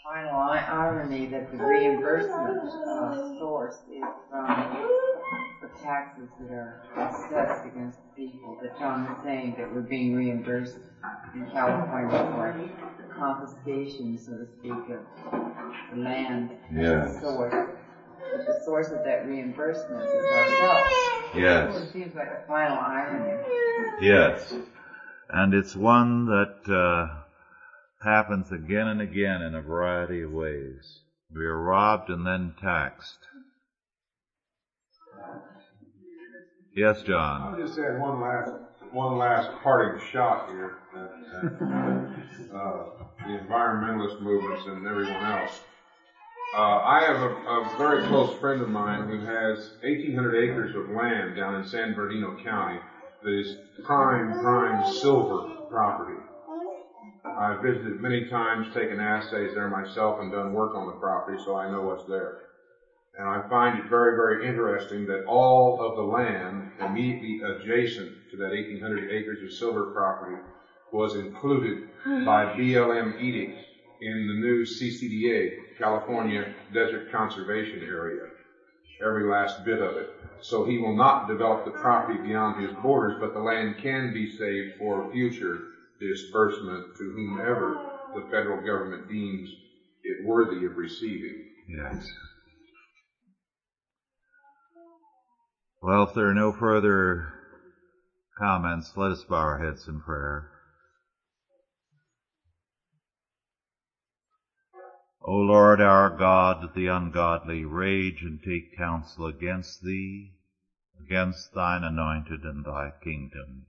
final 0.03 0.39
i- 0.39 0.65
irony 0.67 1.27
that 1.27 1.51
the 1.51 1.57
reimbursement 1.59 2.59
uh, 2.59 3.39
source 3.39 3.77
is 3.89 4.03
from 4.31 4.47
the 5.73 5.83
taxes 5.83 6.29
that 6.41 6.53
are 6.53 6.83
assessed 6.97 7.67
against 7.67 7.99
people. 8.17 8.59
That 8.63 8.79
John 8.79 9.05
was 9.05 9.19
saying 9.25 9.55
that 9.59 9.73
we're 9.73 9.81
being 9.83 10.15
reimbursed 10.15 10.77
in 11.35 11.51
California 11.51 12.11
for 12.11 13.15
confiscation, 13.17 14.19
so 14.19 14.33
to 14.33 14.47
speak, 14.59 14.73
of 14.73 15.43
the 15.93 15.97
land 15.97 16.51
Yes. 16.73 17.21
source. 17.21 17.53
But 17.53 18.47
the 18.47 18.61
source 18.65 18.89
of 18.91 19.03
that 19.05 19.27
reimbursement 19.27 20.03
is 20.05 20.33
ourselves. 20.33 20.95
Yes. 21.35 21.77
It 21.77 21.93
seems 21.93 22.15
like 22.15 22.29
a 22.29 22.47
final 22.47 22.79
irony. 22.79 23.43
Yes. 24.01 24.55
And 25.29 25.55
it's 25.55 25.75
one 25.77 26.27
that 26.27 26.69
uh, 26.69 27.23
happens 28.03 28.51
again 28.53 28.89
and 28.89 29.01
again 29.01 29.43
in 29.43 29.55
a 29.55 29.63
variety 29.63 30.23
of 30.23 30.33
ways. 30.33 31.01
We 31.33 31.45
are 31.45 31.61
robbed 31.61 32.11
and 32.11 32.27
then 32.27 32.55
taxed. 32.61 33.19
Yes, 36.75 37.03
John. 37.03 37.43
I'll 37.43 37.67
just 37.67 37.79
add 37.79 38.01
one 38.01 38.21
last, 38.21 38.53
one 38.93 39.19
last 39.19 39.51
parting 39.63 40.01
shot 40.13 40.49
here 40.51 40.79
at 40.95 41.01
uh, 42.55 42.85
the 43.27 43.39
environmentalist 43.39 44.21
movements 44.21 44.67
and 44.67 44.87
everyone 44.87 45.23
else. 45.23 45.61
Uh, 46.57 46.79
I 46.83 47.05
have 47.05 47.17
a, 47.17 47.29
a 47.29 47.75
very 47.79 48.07
close 48.09 48.39
friend 48.41 48.61
of 48.61 48.69
mine 48.69 49.09
who 49.09 49.21
has 49.21 49.75
1,800 49.83 50.51
acres 50.51 50.75
of 50.75 50.89
land 50.91 51.37
down 51.37 51.57
in 51.57 51.65
San 51.65 51.95
Bernardino 51.95 52.37
County 52.43 52.81
that 53.23 53.39
is 53.39 53.57
prime, 53.85 54.41
prime 54.41 54.93
silver 54.93 55.49
property. 55.69 56.19
I've 57.25 57.63
visited 57.63 58.01
many 58.01 58.29
times, 58.29 58.73
taken 58.75 58.99
assays 58.99 59.55
there 59.55 59.69
myself, 59.69 60.21
and 60.21 60.33
done 60.33 60.53
work 60.53 60.75
on 60.75 60.87
the 60.87 60.95
property, 60.95 61.41
so 61.45 61.55
I 61.57 61.71
know 61.71 61.83
what's 61.83 62.05
there. 62.09 62.39
And 63.19 63.29
I 63.29 63.49
find 63.49 63.79
it 63.79 63.91
very, 63.91 64.15
very 64.17 64.47
interesting 64.47 65.07
that 65.07 65.25
all 65.27 65.81
of 65.81 65.97
the 65.97 66.03
land 66.03 66.71
immediately 66.81 67.41
adjacent 67.43 68.13
to 68.31 68.37
that 68.39 68.51
1,800 68.51 69.11
acres 69.11 69.43
of 69.43 69.53
silver 69.53 69.87
property 69.93 70.41
was 70.93 71.15
included 71.15 71.89
by 72.05 72.55
BLM 72.57 73.21
edicts 73.21 73.63
in 74.01 74.27
the 74.27 74.35
new 74.35 74.65
CCDA, 74.65 75.57
California 75.79 76.55
Desert 76.73 77.11
Conservation 77.11 77.83
Area. 77.83 78.23
Every 79.05 79.29
last 79.29 79.65
bit 79.65 79.81
of 79.81 79.97
it. 79.97 80.11
So 80.41 80.65
he 80.65 80.79
will 80.79 80.97
not 80.97 81.27
develop 81.27 81.65
the 81.65 81.71
property 81.73 82.19
beyond 82.19 82.63
his 82.63 82.73
borders, 82.83 83.17
but 83.21 83.35
the 83.35 83.41
land 83.41 83.79
can 83.79 84.13
be 84.13 84.31
saved 84.37 84.79
for 84.79 85.11
future 85.11 85.59
disbursement 85.99 86.97
to 86.97 87.11
whomever 87.11 87.79
the 88.15 88.23
federal 88.31 88.65
government 88.65 89.09
deems 89.09 89.49
it 90.03 90.25
worthy 90.25 90.65
of 90.65 90.77
receiving. 90.77 91.45
Yes. 91.69 92.07
Well, 95.83 96.03
if 96.03 96.15
there 96.15 96.29
are 96.29 96.35
no 96.35 96.53
further 96.53 97.33
comments, 98.39 98.95
let 98.97 99.13
us 99.13 99.25
bow 99.25 99.37
our 99.37 99.65
heads 99.65 99.89
in 99.89 100.01
prayer. 100.03 100.51
O 105.23 105.33
Lord 105.33 105.81
our 105.81 106.11
God, 106.11 106.75
the 106.75 106.89
ungodly 106.89 107.65
rage 107.65 108.23
and 108.23 108.43
take 108.43 108.77
counsel 108.77 109.27
against 109.27 109.83
thee, 109.83 110.33
against 111.01 111.55
thine 111.55 111.85
anointed 111.85 112.43
and 112.43 112.65
thy 112.65 112.93
kingdom. 113.03 113.67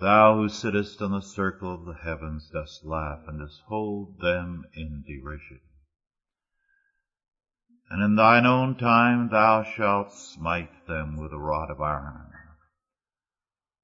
Thou 0.00 0.36
who 0.36 0.48
sittest 0.48 1.02
on 1.02 1.10
the 1.10 1.20
circle 1.20 1.74
of 1.74 1.84
the 1.84 2.02
heavens 2.02 2.48
dost 2.50 2.84
laugh 2.84 3.20
and 3.26 3.40
dost 3.40 3.60
hold 3.66 4.20
them 4.20 4.64
in 4.74 5.04
derision. 5.06 5.60
And 7.90 8.02
in 8.02 8.16
thine 8.16 8.44
own 8.44 8.76
time 8.76 9.30
thou 9.30 9.62
shalt 9.62 10.12
smite 10.12 10.86
them 10.86 11.16
with 11.16 11.32
a 11.32 11.38
rod 11.38 11.70
of 11.70 11.80
iron. 11.80 12.32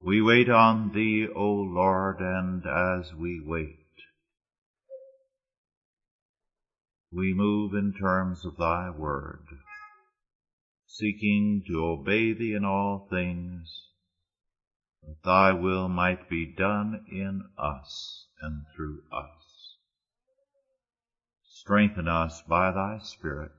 We 0.00 0.20
wait 0.20 0.50
on 0.50 0.92
thee, 0.92 1.26
O 1.34 1.50
Lord, 1.50 2.20
and 2.20 2.66
as 2.66 3.14
we 3.14 3.40
wait, 3.42 3.78
we 7.10 7.32
move 7.32 7.72
in 7.72 7.94
terms 7.94 8.44
of 8.44 8.58
thy 8.58 8.90
word, 8.90 9.46
seeking 10.86 11.62
to 11.68 11.82
obey 11.82 12.34
thee 12.34 12.52
in 12.54 12.66
all 12.66 13.06
things, 13.08 13.88
that 15.02 15.22
thy 15.24 15.52
will 15.52 15.88
might 15.88 16.28
be 16.28 16.44
done 16.44 17.06
in 17.10 17.44
us 17.56 18.26
and 18.42 18.66
through 18.76 19.04
us. 19.10 19.76
Strengthen 21.46 22.08
us 22.08 22.42
by 22.46 22.70
thy 22.72 22.98
Spirit. 22.98 23.52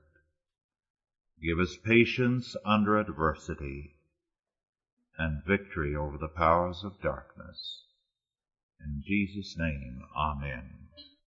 Give 1.42 1.58
us 1.58 1.76
patience 1.76 2.56
under 2.64 2.98
adversity 2.98 3.96
and 5.18 5.44
victory 5.44 5.94
over 5.94 6.18
the 6.18 6.28
powers 6.28 6.82
of 6.84 7.00
darkness. 7.00 7.84
In 8.80 9.02
Jesus' 9.06 9.56
name, 9.56 10.02
Amen. 10.16 10.85